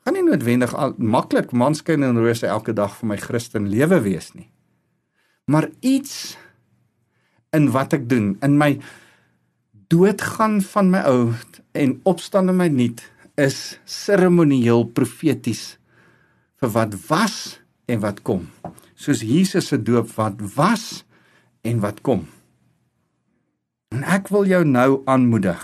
Gaan 0.05 0.15
nie 0.17 0.23
noodwendig 0.25 0.71
al 0.73 0.95
maklik 0.97 1.51
manskyn 1.51 2.07
en 2.07 2.17
rose 2.17 2.47
elke 2.47 2.73
dag 2.77 2.95
vir 3.01 3.11
my 3.11 3.19
Christen 3.19 3.67
lewe 3.69 3.99
wees 4.05 4.31
nie. 4.33 4.47
Maar 5.51 5.67
iets 5.83 6.37
in 7.51 7.67
wat 7.75 7.93
ek 7.97 8.07
doen, 8.09 8.37
in 8.41 8.55
my 8.57 8.77
doodgaan 9.91 10.61
van 10.63 10.91
my 10.93 11.03
ou 11.09 11.33
en 11.75 11.97
opstaan 12.07 12.49
in 12.49 12.57
my 12.57 12.69
nuut 12.71 13.03
is 13.39 13.75
seremonieel 13.83 14.87
profeties 14.95 15.75
vir 16.61 16.71
wat 16.77 16.95
was 17.09 17.35
en 17.91 17.99
wat 17.99 18.23
kom. 18.23 18.47
Soos 19.01 19.23
Jesus 19.25 19.71
se 19.71 19.79
doop 19.81 20.11
wat 20.13 20.37
was 20.55 21.03
en 21.65 21.79
wat 21.81 22.03
kom. 22.05 22.27
En 23.89 24.05
ek 24.05 24.29
wil 24.29 24.45
jou 24.45 24.61
nou 24.65 25.01
aanmoedig. 25.09 25.63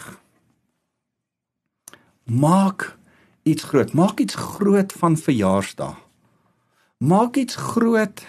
Maak 2.25 2.89
iets 3.47 3.69
groot. 3.69 3.93
Maak 3.93 4.19
iets 4.25 4.35
groot 4.35 4.91
van 4.99 5.15
verjaarsdag. 5.21 5.95
Maak 6.97 7.37
iets 7.37 7.55
groot 7.55 8.25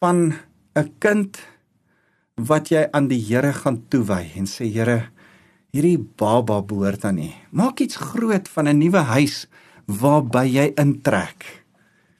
van 0.00 0.32
'n 0.74 0.88
kind 0.98 1.38
wat 2.34 2.70
jy 2.70 2.88
aan 2.90 3.08
die 3.08 3.20
Here 3.20 3.52
gaan 3.52 3.84
toewy 3.88 4.32
en 4.36 4.46
sê 4.46 4.64
Here, 4.72 5.10
hierdie 5.70 5.98
baba 5.98 6.62
behoort 6.62 7.04
aan 7.04 7.18
U. 7.18 7.30
Maak 7.50 7.80
iets 7.80 7.96
groot 7.96 8.48
van 8.48 8.68
'n 8.68 8.78
nuwe 8.78 8.98
huis 8.98 9.46
waarby 9.86 10.46
jy 10.46 10.72
intrek. 10.74 11.57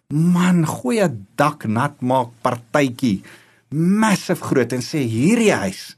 Man, 0.09 0.65
gooi 0.65 1.03
'n 1.05 1.27
dak 1.37 1.67
nat 1.69 2.01
maak 2.01 2.31
partytjie. 2.41 3.21
Massive 3.69 4.41
groot 4.41 4.73
en 4.73 4.81
sê 4.81 5.05
hierdie 5.05 5.53
huis 5.53 5.97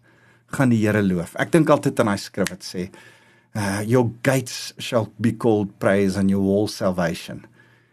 gaan 0.51 0.71
die 0.71 0.83
Here 0.83 1.03
loof. 1.03 1.37
Ek 1.39 1.53
dink 1.53 1.71
altyd 1.71 2.01
aan 2.01 2.11
daai 2.11 2.19
skrif 2.19 2.51
wat 2.51 2.67
sê 2.67 2.91
uh, 3.55 3.83
your 3.87 4.11
gates 4.23 4.75
shall 4.79 5.07
be 5.21 5.31
called 5.37 5.79
praise 5.79 6.19
and 6.19 6.29
your 6.29 6.43
walls 6.43 6.75
salvation. 6.75 7.47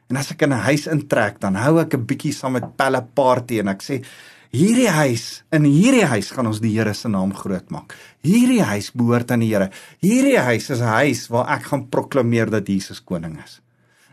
En 0.09 0.17
as 0.17 0.31
ek 0.31 0.41
in 0.41 0.53
'n 0.53 0.65
huis 0.65 0.87
intrek, 0.87 1.37
dan 1.39 1.53
hou 1.53 1.77
ek 1.77 1.93
'n 1.93 2.07
bietjie 2.09 2.33
saam 2.33 2.53
met 2.53 2.75
pelle 2.75 3.05
party 3.13 3.59
en 3.59 3.67
ek 3.67 3.83
sê 3.83 4.01
Hierdie 4.49 4.89
huis, 4.89 5.43
in 5.51 5.65
hierdie 5.65 6.07
huis 6.07 6.31
gaan 6.31 6.47
ons 6.47 6.61
die 6.63 6.71
Here 6.71 6.93
se 6.93 7.09
naam 7.09 7.33
groot 7.35 7.69
maak. 7.69 7.93
Hierdie 8.23 8.63
huis 8.63 8.89
behoort 8.89 9.29
aan 9.31 9.41
die 9.41 9.53
Here. 9.53 9.69
Hierdie 10.01 10.39
huis 10.39 10.69
is 10.71 10.81
'n 10.81 10.97
huis 10.97 11.27
waar 11.29 11.45
ek 11.59 11.63
gaan 11.63 11.89
proklameer 11.89 12.49
dat 12.49 12.65
Jesus 12.65 13.03
koning 13.03 13.37
is. 13.43 13.61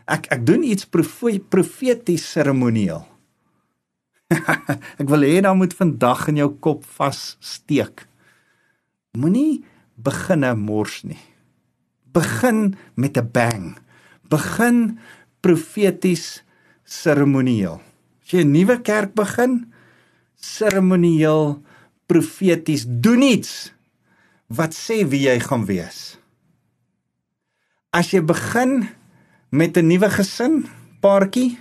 Ek 0.05 0.27
ek 0.33 0.45
doen 0.45 0.63
iets 0.63 0.85
profeties 0.85 2.25
seremonieel. 2.29 3.05
ek 5.01 5.07
wil 5.09 5.25
hê 5.25 5.41
dan 5.41 5.57
moet 5.57 5.73
vandag 5.73 6.27
in 6.29 6.41
jou 6.43 6.51
kop 6.61 6.85
vas 6.97 7.37
steek. 7.41 8.05
Moenie 9.17 9.63
beginne 9.95 10.53
mors 10.57 11.01
nie. 11.05 11.21
Begin 12.13 12.75
met 12.95 13.17
'n 13.17 13.29
bang. 13.31 13.65
Begin 14.29 14.99
profeties 15.41 16.43
seremonieel. 16.85 17.81
As 18.21 18.29
jy 18.29 18.43
'n 18.43 18.51
nuwe 18.51 18.81
kerk 18.81 19.13
begin, 19.13 19.73
seremonieel 20.35 21.61
profeties 22.05 22.85
doen 22.85 23.21
iets 23.21 23.73
wat 24.47 24.73
sê 24.73 25.01
wie 25.09 25.25
jy 25.25 25.39
gaan 25.39 25.65
wees. 25.65 26.17
As 27.89 28.11
jy 28.13 28.21
begin 28.21 28.89
met 29.55 29.77
'n 29.77 29.87
nuwe 29.87 30.09
gesin, 30.09 30.65
paartjie, 30.99 31.57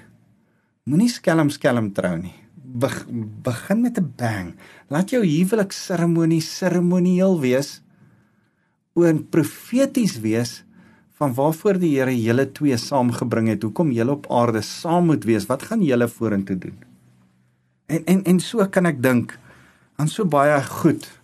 moenie 0.85 1.09
skelm 1.09 1.51
skelm 1.51 1.93
trou 1.93 2.17
nie. 2.19 2.35
Be 2.55 2.91
begin 3.43 3.81
met 3.81 3.99
'n 3.99 4.13
bang. 4.17 4.55
Laat 4.89 5.11
jou 5.11 5.23
huwelik 5.23 5.73
seremonie 5.73 6.41
seremonieel 6.41 7.41
wees 7.41 7.83
oor 8.95 9.15
profeties 9.31 10.21
wees 10.21 10.65
van 11.19 11.35
waarvoor 11.35 11.79
die 11.79 11.99
Here 11.99 12.23
julle 12.23 12.53
twee 12.53 12.77
saamgebring 12.77 13.49
het. 13.49 13.63
Hoekom 13.63 13.93
julle 13.93 14.11
op 14.11 14.27
aarde 14.31 14.63
saam 14.63 15.07
moet 15.07 15.25
wees? 15.25 15.47
Wat 15.47 15.63
gaan 15.63 15.83
julle 15.83 16.09
vorentoe 16.09 16.59
doen? 16.59 16.79
En 17.87 18.05
en 18.05 18.25
en 18.25 18.41
so 18.41 18.67
kan 18.67 18.87
ek 18.87 19.03
dink 19.03 19.39
aan 19.97 20.09
so 20.09 20.25
baie 20.25 20.63
goed. 20.63 21.21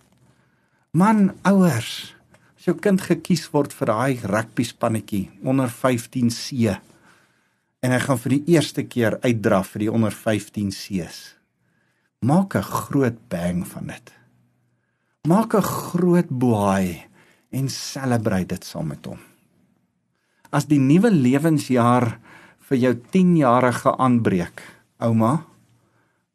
Man, 0.91 1.31
ouers, 1.41 2.15
as 2.61 2.67
jou 2.69 2.75
kind 2.77 3.01
gekies 3.01 3.47
word 3.49 3.71
vir 3.73 3.89
daai 3.89 4.19
rugby 4.29 4.61
spannetjie 4.61 5.23
onder 5.49 5.71
15C 5.73 6.75
en 7.81 7.89
hy 7.89 7.97
gaan 8.03 8.19
vir 8.21 8.35
die 8.35 8.53
eerste 8.53 8.83
keer 8.85 9.15
uitdraf 9.23 9.71
vir 9.73 9.81
die 9.81 9.89
onder 9.89 10.13
15C's. 10.13 11.17
Maak 12.21 12.53
'n 12.55 12.61
groot 12.61 13.17
bang 13.33 13.65
van 13.65 13.87
dit. 13.89 14.11
Maak 15.25 15.55
'n 15.55 15.65
groot 15.65 16.29
boei 16.29 17.01
en 17.49 17.69
celebrate 17.69 18.53
dit 18.53 18.63
saam 18.63 18.93
met 18.93 19.05
hom. 19.05 19.17
As 20.53 20.65
die 20.65 20.79
nuwe 20.79 21.09
lewensjaar 21.09 22.19
vir 22.69 22.77
jou 22.77 22.93
10-jarige 22.93 23.97
aanbreek, 23.97 24.61
ouma, 24.99 25.45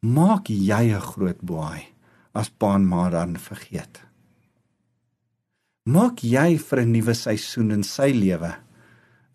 maak 0.03 0.51
jy 0.51 0.91
'n 0.91 1.01
groot 1.01 1.39
boei 1.41 1.87
as 2.35 2.51
pa 2.51 2.75
en 2.75 2.85
ma 2.85 3.11
dan 3.11 3.39
vergeet. 3.39 4.06
Maak 5.87 6.25
jy 6.27 6.57
vir 6.59 6.81
'n 6.83 6.91
nuwe 6.91 7.15
seisoen 7.15 7.71
in 7.71 7.85
sy 7.87 8.11
lewe 8.11 8.51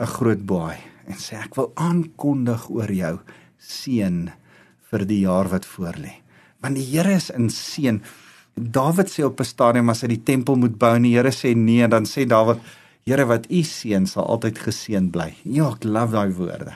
'n 0.01 0.05
groot 0.05 0.41
boei 0.43 0.75
en 1.07 1.15
sê 1.15 1.39
ek 1.39 1.55
wil 1.55 1.71
aankondig 1.79 2.67
oor 2.69 2.91
jou 2.91 3.19
seën 3.57 4.27
vir 4.91 5.05
die 5.05 5.21
jaar 5.21 5.47
wat 5.47 5.65
voorlê. 5.65 6.19
Want 6.61 6.75
die 6.75 6.83
Here 6.83 7.13
is 7.15 7.29
in 7.29 7.47
seën. 7.47 8.01
Dawid 8.55 9.07
sê 9.07 9.23
op 9.23 9.39
'n 9.39 9.45
stadium 9.45 9.89
as 9.89 10.01
hy 10.01 10.07
die 10.07 10.23
tempel 10.23 10.57
moet 10.57 10.77
bou 10.77 10.93
en 10.95 11.03
die 11.03 11.15
Here 11.15 11.31
sê 11.31 11.55
nee, 11.55 11.87
dan 11.87 12.03
sê 12.03 12.27
Dawid, 12.27 12.59
Here 13.05 13.25
wat 13.25 13.47
u 13.49 13.63
seën 13.63 14.05
sal 14.05 14.27
altyd 14.27 14.59
geseën 14.59 15.09
bly. 15.09 15.33
Ja, 15.45 15.71
ek 15.71 15.85
love 15.85 16.11
daai 16.11 16.33
woorde. 16.33 16.75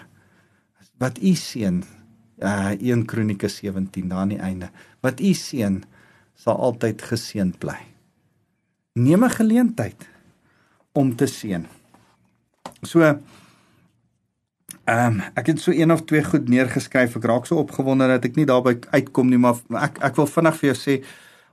Wat 1.00 1.20
u 1.20 1.36
seën 1.36 1.84
uh 2.42 2.72
1 2.80 3.06
Kronieke 3.06 3.50
17 3.50 4.08
daar 4.08 4.20
aan 4.20 4.30
die 4.30 4.40
einde. 4.40 4.70
Wat 5.02 5.20
u 5.20 5.34
seën 5.34 5.84
sal 6.34 6.56
altyd 6.56 7.02
geseënd 7.02 7.60
bly. 7.60 7.95
Neem 8.96 9.24
'n 9.24 9.30
geleentheid 9.30 10.08
om 10.92 11.16
te 11.16 11.26
seën. 11.28 11.66
So 12.82 13.02
ehm 13.02 13.20
um, 14.88 15.22
ek 15.34 15.48
het 15.48 15.60
so 15.60 15.72
een 15.72 15.92
of 15.92 16.04
twee 16.04 16.24
goed 16.24 16.48
neergeskryf. 16.48 17.16
Ek 17.16 17.24
raak 17.24 17.46
so 17.46 17.56
opgewonde 17.56 18.08
dat 18.08 18.26
ek 18.26 18.36
nie 18.36 18.46
daarby 18.46 18.78
uitkom 18.90 19.28
nie, 19.30 19.38
maar 19.38 19.56
ek 19.82 20.00
ek 20.00 20.16
wil 20.16 20.28
vinnig 20.28 20.56
vir 20.56 20.74
jou 20.74 20.78
sê 20.80 21.04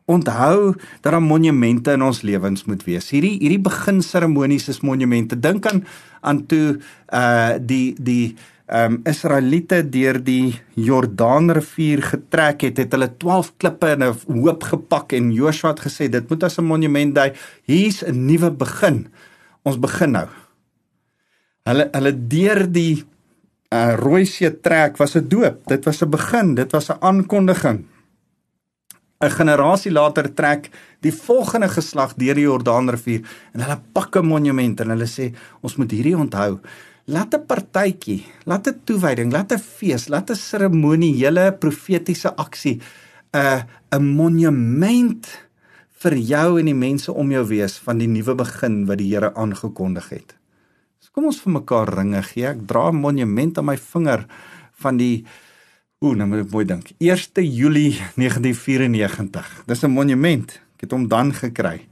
onthou 0.05 0.75
dat 1.01 1.13
daar 1.13 1.23
monumente 1.23 1.93
in 1.93 2.03
ons 2.03 2.23
lewens 2.23 2.65
moet 2.65 2.85
wees. 2.85 3.11
Hierdie 3.11 3.39
hierdie 3.39 3.63
beginseremonies 3.63 4.69
is 4.69 4.81
monumente. 4.81 5.41
Dink 5.41 5.67
aan 5.67 5.85
aan 6.21 6.47
toe 6.47 6.79
uh 7.11 7.59
die 7.59 7.95
die 7.99 8.37
um, 8.69 9.01
Israeliete 9.09 9.83
deur 9.91 10.19
die 10.23 10.55
Jordaanrivier 10.75 12.03
getrek 12.03 12.67
het, 12.69 12.79
het 12.79 12.93
hulle 12.95 13.11
12 13.19 13.53
klippe 13.59 13.93
in 13.97 14.05
'n 14.05 14.41
hoop 14.43 14.63
gepak 14.63 15.13
en 15.13 15.33
Joshua 15.33 15.71
het 15.71 15.81
gesê 15.81 16.09
dit 16.09 16.29
moet 16.29 16.43
as 16.43 16.59
'n 16.59 16.65
monument 16.65 17.15
dui. 17.15 17.33
Hier's 17.65 18.03
'n 18.03 18.27
nuwe 18.27 18.51
begin. 18.51 19.09
Ons 19.63 19.79
begin 19.79 20.11
nou. 20.11 20.29
Hulle 21.65 21.89
hulle 21.93 22.29
deur 22.29 22.73
die 22.73 23.05
uh, 23.73 23.95
Rooi 23.95 24.25
See 24.25 24.51
trek 24.61 24.97
was 24.97 25.17
'n 25.17 25.29
doop. 25.29 25.67
Dit 25.67 25.85
was 25.85 26.03
'n 26.03 26.11
begin, 26.11 26.55
dit 26.55 26.73
was 26.73 26.91
'n 26.91 27.01
aankondiging. 27.01 27.87
'n 29.23 29.31
generasie 29.31 29.93
later 29.93 30.35
trek 30.35 30.71
die 31.01 31.13
volgende 31.15 31.69
geslag 31.69 32.15
deur 32.15 32.35
die 32.35 32.49
Jordaanrivier 32.49 33.23
en 33.55 33.61
hulle 33.61 33.81
pak 33.93 34.17
'n 34.17 34.27
monument 34.27 34.81
en 34.81 34.89
hulle 34.89 35.07
sê 35.07 35.35
ons 35.61 35.77
moet 35.77 35.91
hierdie 35.91 36.17
onthou. 36.17 36.59
Laat 37.11 37.35
'n 37.35 37.47
partytjie, 37.47 38.23
laat 38.47 38.69
'n 38.69 38.81
toewyding, 38.85 39.33
laat 39.33 39.53
'n 39.53 39.59
fees, 39.59 40.09
laat 40.09 40.31
'n 40.31 40.37
seremoniële 40.37 41.53
profetiese 41.59 42.31
aksie 42.37 42.79
'n 42.79 43.39
uh, 43.39 43.63
'n 43.91 44.05
monument 44.05 45.27
vir 46.03 46.15
jou 46.15 46.59
en 46.59 46.67
die 46.67 46.75
mense 46.75 47.13
om 47.13 47.31
jou 47.31 47.45
wees 47.47 47.79
van 47.79 47.99
die 47.99 48.09
nuwe 48.09 48.35
begin 48.35 48.87
wat 48.87 48.99
die 48.99 49.11
Here 49.15 49.35
aangekondig 49.35 50.09
het. 50.09 50.37
So 51.01 51.11
kom 51.13 51.25
ons 51.25 51.41
vir 51.41 51.53
mekaar 51.53 51.91
ringe 51.95 52.23
gee. 52.23 52.47
Ek 52.47 52.67
dra 52.67 52.91
'n 52.91 53.01
monument 53.01 53.59
aan 53.59 53.65
my 53.65 53.77
vinger 53.77 54.27
van 54.83 54.97
die 54.97 55.25
Ooh, 56.03 56.17
nou 56.17 56.27
moet 56.27 56.41
ek 56.43 56.51
mooi 56.51 56.65
dink. 56.67 56.89
1 56.99 57.47
Julie 57.47 57.95
1994. 58.19 59.63
Dis 59.67 59.83
'n 59.85 59.91
monument. 59.91 60.51
Ek 60.75 60.81
het 60.81 60.91
hom 60.91 61.09
dan 61.09 61.33
gekry. 61.33 61.87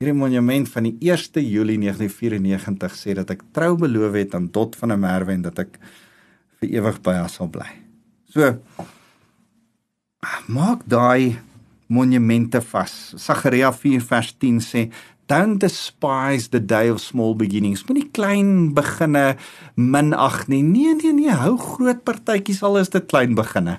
Hierdie 0.00 0.16
monument 0.16 0.64
van 0.72 0.86
die 0.86 0.94
1 1.12 1.42
Julie 1.44 1.74
1994 1.76 2.94
sê 2.96 3.12
dat 3.18 3.28
ek 3.34 3.42
trou 3.52 3.74
beloof 3.76 4.14
het 4.16 4.32
aan 4.32 4.46
Dot 4.48 4.78
van 4.80 4.94
der 4.94 4.98
Merwe 5.02 5.34
en 5.36 5.42
dat 5.44 5.60
ek 5.60 5.74
vir 6.56 6.70
ewig 6.78 7.02
by 7.04 7.18
haar 7.18 7.28
sal 7.28 7.50
bly. 7.52 7.66
So 8.32 8.48
maak 10.48 10.86
daai 10.88 11.36
monumente 11.92 12.64
vas. 12.70 13.12
Sagaria 13.20 13.74
4 13.76 14.00
vers 14.08 14.32
10 14.40 14.64
sê 14.64 14.86
don't 15.28 15.60
despise 15.60 16.48
the 16.48 16.64
day 16.64 16.88
of 16.88 17.04
small 17.04 17.36
beginnings. 17.36 17.84
Moenie 17.84 18.08
klein 18.08 18.72
beginne 18.72 19.36
minag 19.76 20.46
nie. 20.48 20.62
Nee 20.64 20.96
nee 20.96 21.12
nee, 21.12 21.36
hou 21.44 21.58
groot 21.60 22.00
partytjies 22.08 22.64
al 22.64 22.80
is 22.80 22.88
dit 22.88 23.04
klein 23.12 23.36
beginne. 23.36 23.76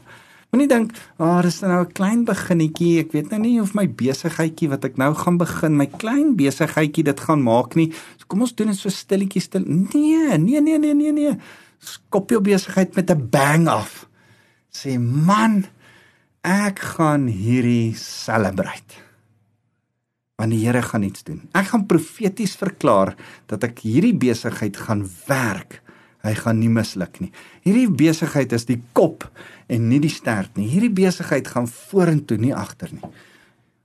Moenie 0.51 0.67
dink, 0.67 0.91
"Ag, 1.17 1.27
oh, 1.27 1.41
dis 1.41 1.61
nou 1.61 1.85
'n 1.85 1.91
klein 1.91 2.25
beginnetjie. 2.25 2.99
Ek 2.99 3.11
weet 3.11 3.29
nou 3.29 3.39
nie 3.39 3.61
of 3.61 3.73
my 3.73 3.87
besigheidjie 3.87 4.69
wat 4.69 4.85
ek 4.85 4.97
nou 4.97 5.13
gaan 5.13 5.37
begin, 5.37 5.77
my 5.77 5.85
klein 5.85 6.35
besigheidjie 6.35 7.03
dit 7.03 7.19
gaan 7.19 7.41
maak 7.41 7.75
nie. 7.75 7.91
So 8.17 8.25
kom 8.27 8.41
ons 8.41 8.55
doen 8.55 8.67
dit 8.67 8.77
so 8.77 8.89
stilletjies 8.89 9.43
stil. 9.43 9.63
Nee, 9.65 10.37
nee, 10.37 10.61
nee, 10.61 10.77
nee, 10.77 10.93
nee, 10.93 11.11
nee. 11.11 11.37
Skop 11.79 12.29
jou 12.29 12.41
besigheid 12.41 12.95
met 12.95 13.09
'n 13.09 13.29
bang 13.29 13.67
af. 13.67 14.07
Sê, 14.71 14.99
"Man, 14.99 15.65
ek 16.43 16.79
gaan 16.79 17.27
hierdie 17.27 17.95
celebrate." 17.95 19.11
want 20.41 20.55
die 20.55 20.65
Here 20.65 20.81
gaan 20.81 21.05
iets 21.05 21.23
doen. 21.23 21.43
Ek 21.53 21.69
gaan 21.69 21.85
profeties 21.85 22.55
verklaar 22.57 23.13
dat 23.51 23.63
ek 23.67 23.83
hierdie 23.85 24.15
besigheid 24.17 24.77
gaan 24.87 25.05
werk. 25.27 25.81
Hy 26.21 26.33
gaan 26.37 26.59
nie 26.61 26.69
misluk 26.69 27.19
nie. 27.19 27.31
Hierdie 27.65 27.89
besigheid 27.89 28.53
is 28.53 28.67
die 28.69 28.81
kop 28.93 29.25
en 29.71 29.89
nie 29.89 29.99
die 30.03 30.11
stert 30.13 30.57
nie. 30.57 30.67
Hierdie 30.69 30.93
besigheid 30.93 31.47
gaan 31.47 31.67
vorentoe, 31.67 32.37
nie 32.37 32.53
agter 32.53 32.93
nie. 32.93 33.03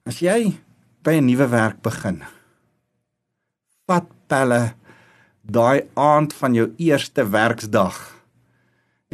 As 0.07 0.21
jy 0.21 0.57
by 1.03 1.17
'n 1.17 1.27
nuwe 1.27 1.49
werk 1.49 1.83
begin, 1.83 2.23
vat 3.87 4.07
pelle 4.29 4.75
daai 5.43 5.87
aand 5.95 6.35
van 6.35 6.55
jou 6.55 6.73
eerste 6.77 7.25
werksdag 7.31 7.97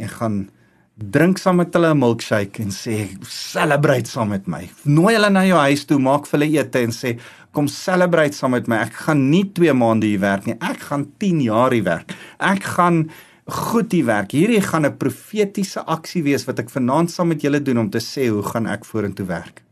en 0.01 0.09
gaan 0.09 0.49
drink 0.93 1.37
saam 1.37 1.57
met 1.61 1.73
hulle 1.73 1.93
'n 1.93 1.99
milkshake 1.99 2.61
en 2.61 2.71
sê 2.71 3.09
celebrate 3.27 4.09
saam 4.09 4.29
met 4.29 4.47
my. 4.47 4.69
Nooi 4.83 5.13
hulle 5.13 5.29
na 5.29 5.45
jou 5.45 5.57
huis 5.57 5.85
toe, 5.85 5.99
maak 5.99 6.25
vir 6.27 6.39
hulle 6.39 6.59
ete 6.59 6.79
en 6.79 6.91
sê 6.91 7.19
kom 7.53 7.67
celebrate 7.69 8.35
saam 8.37 8.55
met 8.57 8.67
my. 8.67 8.81
Ek 8.87 8.97
gaan 9.05 9.27
nie 9.29 9.45
2 9.55 9.73
maande 9.77 10.09
hier 10.09 10.21
werk 10.23 10.47
nie. 10.49 10.57
Ek 10.59 10.81
gaan 10.89 11.05
10 11.21 11.43
jaar 11.45 11.75
hier 11.75 11.85
werk. 11.85 12.15
Ek 12.41 12.65
gaan 12.75 13.05
goed 13.45 13.91
hier 13.91 14.07
werk. 14.07 14.33
Hierdie 14.33 14.61
gaan 14.61 14.85
'n 14.85 14.97
profetiese 14.97 15.85
aksie 15.85 16.23
wees 16.23 16.45
wat 16.45 16.59
ek 16.59 16.69
vanaand 16.69 17.11
saam 17.11 17.27
met 17.27 17.41
julle 17.41 17.61
doen 17.61 17.77
om 17.77 17.89
te 17.89 17.99
sê 17.99 18.29
hoe 18.29 18.43
gaan 18.43 18.67
ek 18.67 18.85
vorentoe 18.85 19.25
werk. 19.25 19.63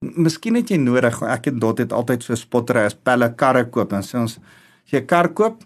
Miskien 0.00 0.54
het 0.54 0.68
jy 0.68 0.76
nodig, 0.76 1.22
ek 1.22 1.46
en 1.46 1.58
Dot 1.58 1.78
het 1.78 1.92
altyd 1.92 2.22
so 2.22 2.34
spottery 2.34 2.84
as 2.86 2.94
pelle 2.94 3.34
karre 3.34 3.64
koop 3.64 3.90
dan 3.90 4.02
sê 4.02 4.18
ons 4.18 4.36
as 4.36 4.92
jy 4.92 5.00
'n 5.00 5.06
kar 5.06 5.28
koop 5.28 5.64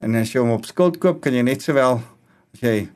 en 0.00 0.14
as 0.16 0.32
jy 0.32 0.40
hom 0.40 0.50
op 0.50 0.64
skuld 0.64 0.98
koop, 0.98 1.20
kan 1.20 1.32
jy 1.32 1.42
net 1.42 1.62
sowel 1.62 2.02
as 2.54 2.60
jy 2.60 2.88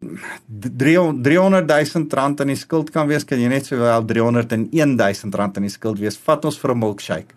300 0.00 1.68
000 1.68 2.16
rand 2.16 2.40
in 2.40 2.52
die 2.54 2.58
skuld 2.58 2.90
kan 2.94 3.08
wees, 3.10 3.26
kan 3.28 3.40
jy 3.40 3.50
net 3.52 3.68
sowel 3.68 4.04
301 4.08 4.96
000 4.96 5.36
rand 5.36 5.60
in 5.60 5.68
die 5.68 5.72
skuld 5.72 6.00
wees. 6.00 6.16
Vat 6.16 6.44
ons 6.44 6.58
vir 6.58 6.74
'n 6.74 6.78
milkshake. 6.78 7.34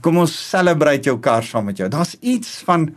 Kom 0.00 0.18
ons 0.18 0.32
celebrate 0.32 1.04
jou 1.04 1.18
kar 1.20 1.42
saam 1.42 1.66
met 1.66 1.76
jou. 1.76 1.88
Daar's 1.88 2.16
iets 2.20 2.62
van 2.64 2.94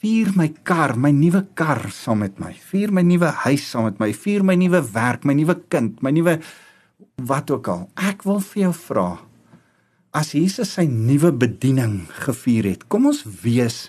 vier 0.00 0.30
my 0.36 0.48
kar, 0.62 0.96
my 0.96 1.10
nuwe 1.10 1.46
kar 1.54 1.90
saam 1.90 2.18
met 2.18 2.38
my. 2.38 2.52
Vier 2.52 2.92
my 2.92 3.02
nuwe 3.02 3.26
huis 3.26 3.70
saam 3.70 3.84
met 3.84 3.98
my. 3.98 4.12
Vier 4.12 4.42
my 4.44 4.54
nuwe 4.54 4.80
werk, 4.92 5.24
my 5.24 5.34
nuwe 5.34 5.56
kind, 5.68 6.02
my 6.02 6.10
nuwe 6.10 6.38
wat 7.16 7.50
ook 7.50 7.68
al. 7.68 7.90
Ek 7.96 8.24
wil 8.24 8.40
vir 8.40 8.62
jou 8.62 8.72
vra 8.72 9.18
as 10.18 10.32
Jesus 10.32 10.72
sy 10.76 10.86
nuwe 10.88 11.32
bediening 11.36 12.06
gevier 12.24 12.70
het, 12.72 12.86
kom 12.88 13.08
ons 13.10 13.24
wees 13.42 13.88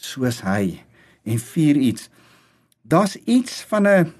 soos 0.00 0.40
hy 0.46 0.80
en 1.28 1.40
vier 1.52 1.76
iets 1.76 2.08
daar's 2.90 3.16
iets 3.24 3.62
van 3.70 3.86
'n 3.86 4.12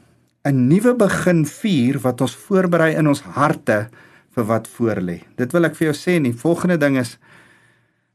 'n 0.44 0.66
nuwe 0.68 0.94
begin 0.94 1.46
vier 1.46 1.98
wat 2.00 2.20
ons 2.20 2.37
voorberei 2.37 2.94
in 2.94 3.09
ons 3.09 3.20
harte 3.20 3.88
vir 4.35 4.44
wat 4.44 4.68
voorlê. 4.68 5.18
Dit 5.37 5.52
wil 5.52 5.64
ek 5.64 5.74
vir 5.76 5.90
jou 5.90 5.96
sê 5.96 6.16
en 6.16 6.22
die 6.22 6.42
volgende 6.42 6.78
ding 6.78 6.96
is 6.96 7.18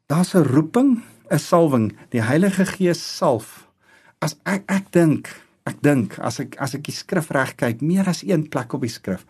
daar's 0.08 0.34
'n 0.34 0.44
roeping, 0.44 1.04
'n 1.32 1.40
salwing, 1.40 1.94
die 2.10 2.22
Heilige 2.22 2.66
Gees 2.66 3.18
salf. 3.18 3.68
As 4.20 4.36
ek 4.46 4.64
ek 4.68 4.92
dink, 4.92 5.30
ek 5.66 5.82
dink 5.82 6.20
as 6.20 6.40
ek 6.40 6.56
as 6.58 6.74
ek 6.74 6.84
die 6.84 6.96
skrif 6.96 7.30
reg 7.30 7.56
kyk, 7.56 7.82
meer 7.82 8.08
as 8.08 8.24
een 8.24 8.50
plek 8.50 8.74
op 8.74 8.82
die 8.82 8.90
skrif, 8.90 9.26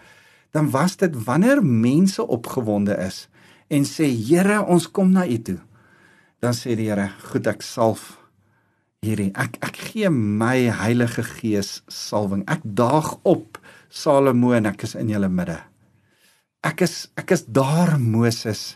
dan 0.51 0.71
was 0.71 0.95
dit 0.95 1.23
wanneer 1.25 1.63
mense 1.63 2.27
opgewonde 2.27 2.97
is 2.97 3.27
en 3.67 3.83
sê 3.83 4.05
Here, 4.05 4.65
ons 4.65 4.91
kom 4.91 5.11
na 5.11 5.25
U 5.27 5.41
toe. 5.41 5.59
Dan 6.39 6.53
sê 6.53 6.75
die 6.75 6.89
Here, 6.89 7.11
goed, 7.31 7.47
ek 7.47 7.61
salf 7.61 8.24
hierdie 9.05 9.31
ek 9.37 9.59
ek 9.65 9.77
gee 9.91 10.09
my 10.09 10.69
Heilige 10.81 11.23
Gees 11.23 11.79
salwing. 11.91 12.43
Ek 12.49 12.63
daag 12.63 13.15
op 13.23 13.59
Salomo 13.89 14.53
en 14.57 14.67
ek 14.71 14.83
is 14.87 14.95
in 14.99 15.11
julle 15.13 15.29
midde. 15.31 15.59
Ek 16.65 16.81
is 16.85 17.05
ek 17.19 17.35
is 17.35 17.45
daar 17.45 17.95
Moses 18.01 18.75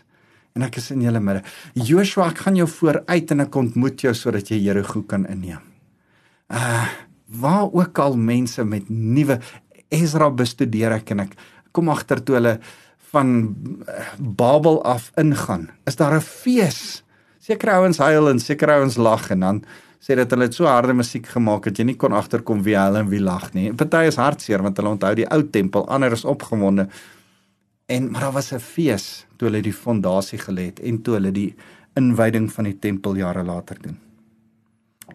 en 0.56 0.64
ek 0.66 0.78
is 0.80 0.90
in 0.94 1.02
julle 1.04 1.20
midde. 1.22 1.44
Joshua, 1.74 2.30
ek 2.30 2.44
gaan 2.46 2.58
jou 2.58 2.68
vooruit 2.70 3.34
en 3.34 3.46
ek 3.46 3.58
ontmoet 3.58 4.06
jou 4.06 4.14
sodat 4.16 4.50
jy 4.50 4.60
Jerigo 4.64 5.02
kan 5.08 5.26
inneem. 5.30 5.62
Uh 6.50 6.88
waar 7.30 7.68
ook 7.70 7.98
al 8.02 8.16
mense 8.18 8.64
met 8.66 8.88
nuwe 8.90 9.36
Ezra 9.94 10.26
bestudeer 10.34 10.96
ek 10.96 11.12
en 11.14 11.20
ek 11.28 11.36
kom 11.70 11.86
agter 11.92 12.18
toe 12.26 12.34
hulle 12.40 12.56
van 13.12 13.28
uh, 13.86 14.08
Babel 14.18 14.80
af 14.86 15.12
ingaan. 15.14 15.68
Is 15.86 15.94
daar 15.96 16.16
'n 16.18 16.26
fees? 16.26 17.04
Sekere 17.38 17.78
ouens 17.78 17.98
huil 17.98 18.28
en 18.28 18.38
sekere 18.38 18.72
ouens 18.82 18.96
lag 18.96 19.30
en 19.30 19.40
dan 19.40 19.62
sê 20.00 20.16
dat 20.16 20.32
hulle 20.32 20.48
so 20.52 20.68
harde 20.68 20.94
musiek 20.96 21.26
gemaak 21.28 21.68
het 21.68 21.78
jy 21.78 21.90
nie 21.90 21.98
kon 22.00 22.16
agterkom 22.16 22.62
wie 22.64 22.76
huil 22.78 22.96
en 23.02 23.10
wie 23.12 23.20
lag 23.20 23.50
nie. 23.54 23.68
Party 23.76 24.06
is 24.08 24.16
hartseer 24.16 24.64
want 24.64 24.80
hulle 24.80 24.94
onthou 24.96 25.12
die 25.18 25.28
ou 25.28 25.42
tempel, 25.42 25.84
ander 25.92 26.16
is 26.16 26.24
opgewonde. 26.24 26.88
En 27.90 28.10
maar 28.10 28.28
daar 28.28 28.32
was 28.32 28.52
'n 28.52 28.58
fees 28.60 29.26
toe 29.36 29.48
hulle 29.48 29.62
die 29.62 29.76
fondasie 29.76 30.38
gelê 30.38 30.70
het 30.70 30.80
en 30.80 31.02
toe 31.02 31.14
hulle 31.14 31.32
die 31.32 31.54
inwyding 31.96 32.52
van 32.52 32.64
die 32.64 32.78
tempel 32.78 33.16
jare 33.16 33.44
later 33.44 33.76
doen. 33.82 33.98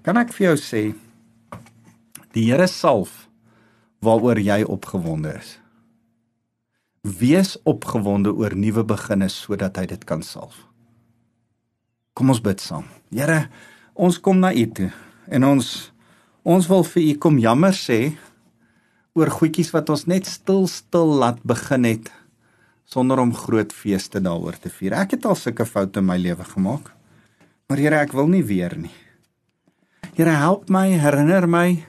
Kan 0.03 0.17
ek 0.17 0.33
vir 0.33 0.47
jou 0.47 0.57
sê 0.57 0.93
die 2.33 2.51
Here 2.51 2.67
salf 2.67 3.27
waaroor 4.01 4.39
jy 4.39 4.63
opgewonde 4.63 5.35
is. 5.39 5.59
Wees 7.01 7.57
opgewonde 7.63 8.33
oor 8.33 8.55
nuwe 8.55 8.83
beginne 8.83 9.29
sodat 9.29 9.77
hy 9.77 9.85
dit 9.85 10.05
kan 10.05 10.21
salf. 10.21 10.67
Kom 12.13 12.29
ons 12.29 12.41
bid 12.41 12.61
saam. 12.61 12.85
Here, 13.11 13.49
ons 13.95 14.19
kom 14.19 14.41
na 14.43 14.51
u 14.51 14.65
toe 14.75 14.91
en 15.31 15.47
ons 15.47 15.67
ons 16.45 16.67
wil 16.69 16.83
vir 16.91 17.03
u 17.03 17.13
kom 17.23 17.39
jammer 17.41 17.73
sê 17.73 17.99
oor 19.15 19.31
goedjies 19.31 19.71
wat 19.71 19.89
ons 19.89 20.03
net 20.11 20.27
stil 20.27 20.67
stil 20.67 21.15
laat 21.21 21.39
begin 21.47 21.87
het 21.87 22.11
sonder 22.85 23.21
om 23.23 23.31
groot 23.33 23.71
feeste 23.73 24.19
daaroor 24.21 24.59
te 24.61 24.69
vier. 24.69 24.93
Ek 24.93 25.15
het 25.15 25.25
al 25.25 25.37
sulke 25.39 25.65
foute 25.65 26.03
in 26.03 26.05
my 26.05 26.19
lewe 26.21 26.45
gemaak. 26.45 26.91
Maar 27.65 27.81
Here, 27.81 28.01
ek 28.05 28.13
wil 28.13 28.27
nie 28.29 28.43
weer 28.45 28.75
nie. 28.77 28.93
Here, 30.13 30.35
help 30.37 30.69
my, 30.69 30.91
herinner 31.01 31.47
my, 31.49 31.79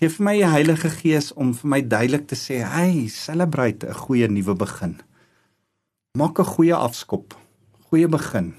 gee 0.00 0.10
vir 0.10 0.26
my 0.26 0.34
die 0.40 0.48
Heilige 0.50 0.90
Gees 0.90 1.30
om 1.36 1.52
vir 1.54 1.70
my 1.70 1.80
duidelik 1.86 2.26
te 2.26 2.34
sê, 2.34 2.64
"Hey, 2.66 3.06
celebrate 3.08 3.86
'n 3.86 3.94
goeie 3.94 4.28
nuwe 4.28 4.54
begin." 4.54 4.98
Maak 6.18 6.40
'n 6.40 6.44
goeie 6.44 6.74
afskop, 6.74 7.34
goeie 7.90 8.08
begin, 8.08 8.54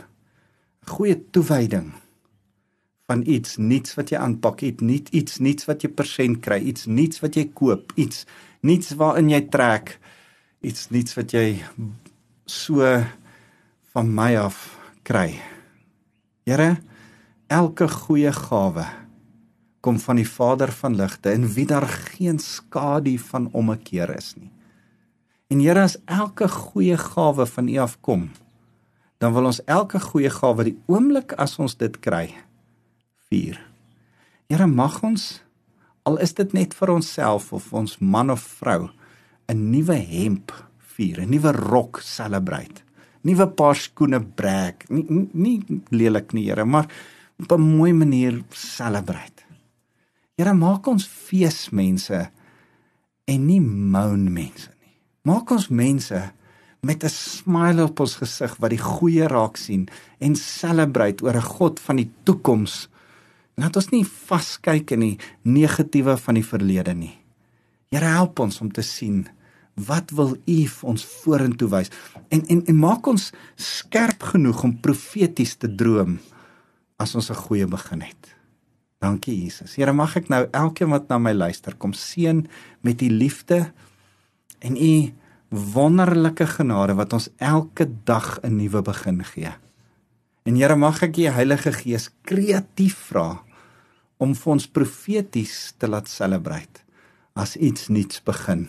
goeie 0.85 1.15
toewyding 1.31 2.00
van 3.11 3.23
iets 3.27 3.57
nuuts 3.59 3.97
wat 3.99 4.13
jy 4.13 4.19
aanpak, 4.23 4.63
iets 4.63 4.83
nuut, 4.85 5.09
iets 5.11 5.41
nuuts 5.43 5.67
wat 5.67 5.83
jy 5.83 5.91
persent 5.91 6.39
kry, 6.43 6.61
iets 6.71 6.87
nuuts 6.87 7.19
wat 7.23 7.35
jy 7.35 7.49
koop, 7.57 7.91
iets 7.99 8.23
nuuts 8.63 8.93
waarin 8.99 9.31
jy 9.31 9.41
trek, 9.51 9.97
iets 10.63 10.87
nuuts 10.93 11.17
wat 11.17 11.33
jy 11.35 11.45
so 12.47 12.87
van 13.91 14.13
my 14.15 14.31
af 14.39 14.63
kry. 15.07 15.35
Here, 16.47 16.77
elke 17.51 17.89
goeie 17.91 18.31
gawe 18.35 18.87
kom 19.81 19.97
van 19.97 20.19
die 20.21 20.27
Vader 20.29 20.71
van 20.77 20.95
ligte 20.95 21.33
en 21.33 21.47
wie 21.55 21.65
daar 21.67 21.87
geen 21.89 22.37
skadu 22.39 23.15
van 23.31 23.49
ommekeer 23.57 24.13
is 24.13 24.35
nie. 24.37 24.51
En 25.51 25.59
Here, 25.59 25.83
as 25.83 25.97
elke 26.05 26.47
goeie 26.47 26.95
gawe 26.95 27.47
van 27.49 27.67
U 27.67 27.75
afkom, 27.83 28.29
dan 29.19 29.35
wil 29.35 29.49
ons 29.51 29.59
elke 29.67 29.99
goeie 29.99 30.31
gawe 30.31 30.69
die 30.69 30.77
oomblik 30.87 31.35
as 31.41 31.57
ons 31.59 31.75
dit 31.75 31.99
kry 31.99 32.29
vier. 33.31 33.59
Here, 34.51 34.67
mag 34.67 34.99
ons 35.07 35.39
al 36.03 36.17
is 36.19 36.33
dit 36.35 36.53
net 36.57 36.73
vir 36.75 36.91
onsself 36.91 37.51
of 37.55 37.69
ons 37.77 37.99
man 38.01 38.33
of 38.33 38.43
vrou 38.59 38.89
'n 39.47 39.71
nuwe 39.71 39.95
hemp 39.95 40.51
vier, 40.95 41.21
'n 41.21 41.29
nuwe 41.29 41.51
rok 41.51 42.01
celebrate. 42.01 42.83
Nuwe 43.23 43.47
paar 43.47 43.75
skoene 43.75 44.19
breek. 44.19 44.89
Nie, 44.89 45.05
nie 45.33 45.81
lelik 45.89 46.33
nie, 46.33 46.49
Here, 46.49 46.65
maar 46.65 46.87
op 47.39 47.51
'n 47.51 47.61
mooi 47.77 47.93
manier 47.93 48.43
celebrate. 48.49 49.43
Here, 50.37 50.53
maak 50.53 50.87
ons 50.87 51.05
feesmense 51.05 52.29
en 53.27 53.45
nie 53.45 53.61
moan 53.61 54.33
mense 54.33 54.69
nie. 54.81 54.97
Maak 55.23 55.51
ons 55.51 55.69
mense 55.69 56.31
met 56.81 57.03
'n 57.03 57.09
smile 57.09 57.83
op 57.83 57.99
ons 57.99 58.15
gesig 58.15 58.55
wat 58.57 58.69
die 58.69 58.81
goeie 58.81 59.27
raak 59.27 59.57
sien 59.57 59.87
en 60.19 60.35
celebrate 60.35 61.23
oor 61.23 61.35
'n 61.35 61.41
God 61.41 61.79
van 61.79 61.95
die 61.95 62.09
toekoms. 62.23 62.89
Laat 63.61 63.77
ons 63.77 63.91
nie 63.93 64.05
vaskyk 64.07 64.95
in 64.95 65.03
die 65.05 65.17
negatiewe 65.45 66.15
van 66.17 66.39
die 66.39 66.45
verlede 66.45 66.95
nie. 66.97 67.13
Here 67.93 68.09
help 68.15 68.39
ons 68.41 68.57
om 68.63 68.71
te 68.73 68.81
sien 68.85 69.27
wat 69.87 70.11
wil 70.15 70.33
U 70.35 70.57
vir 70.73 70.89
ons 70.89 71.03
vorentoe 71.21 71.69
wys 71.71 71.91
en 72.33 72.41
en 72.51 72.63
en 72.67 72.79
maak 72.79 73.07
ons 73.07 73.29
skerp 73.55 74.25
genoeg 74.33 74.63
om 74.65 74.77
profeties 74.83 75.55
te 75.61 75.69
droom 75.69 76.17
as 76.99 77.15
ons 77.15 77.29
'n 77.31 77.43
goeie 77.45 77.67
begin 77.67 78.01
het. 78.01 78.35
Dankie 79.01 79.43
Jesus. 79.43 79.75
Here 79.75 79.93
mag 79.93 80.15
ek 80.15 80.29
nou 80.29 80.47
elkeen 80.51 80.89
wat 80.89 81.09
na 81.09 81.17
my 81.17 81.33
luister 81.33 81.75
kom 81.75 81.93
seën 81.93 82.47
met 82.81 83.01
U 83.01 83.09
liefde 83.09 83.71
en 84.61 84.77
U 84.77 85.11
wonderlike 85.49 86.47
genade 86.47 86.93
wat 86.95 87.13
ons 87.13 87.29
elke 87.37 87.89
dag 88.05 88.39
'n 88.43 88.55
nuwe 88.55 88.81
begin 88.81 89.23
gee. 89.23 89.53
En 90.45 90.55
Here 90.55 90.75
mag 90.75 91.03
ek 91.03 91.17
U 91.17 91.27
Heilige 91.29 91.71
Gees 91.71 92.09
kreatief 92.23 92.95
vra 93.09 93.43
om 94.21 94.35
vir 94.37 94.53
ons 94.53 94.69
profeties 94.69 95.55
te 95.81 95.89
laat 95.89 96.11
celebrate 96.11 96.85
as 97.33 97.55
iets 97.57 97.89
nuuts 97.89 98.21
begin 98.27 98.67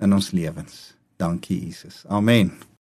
in 0.00 0.14
ons 0.16 0.32
lewens. 0.32 0.94
Dankie 1.18 1.58
Jesus. 1.66 2.04
Amen. 2.08 2.54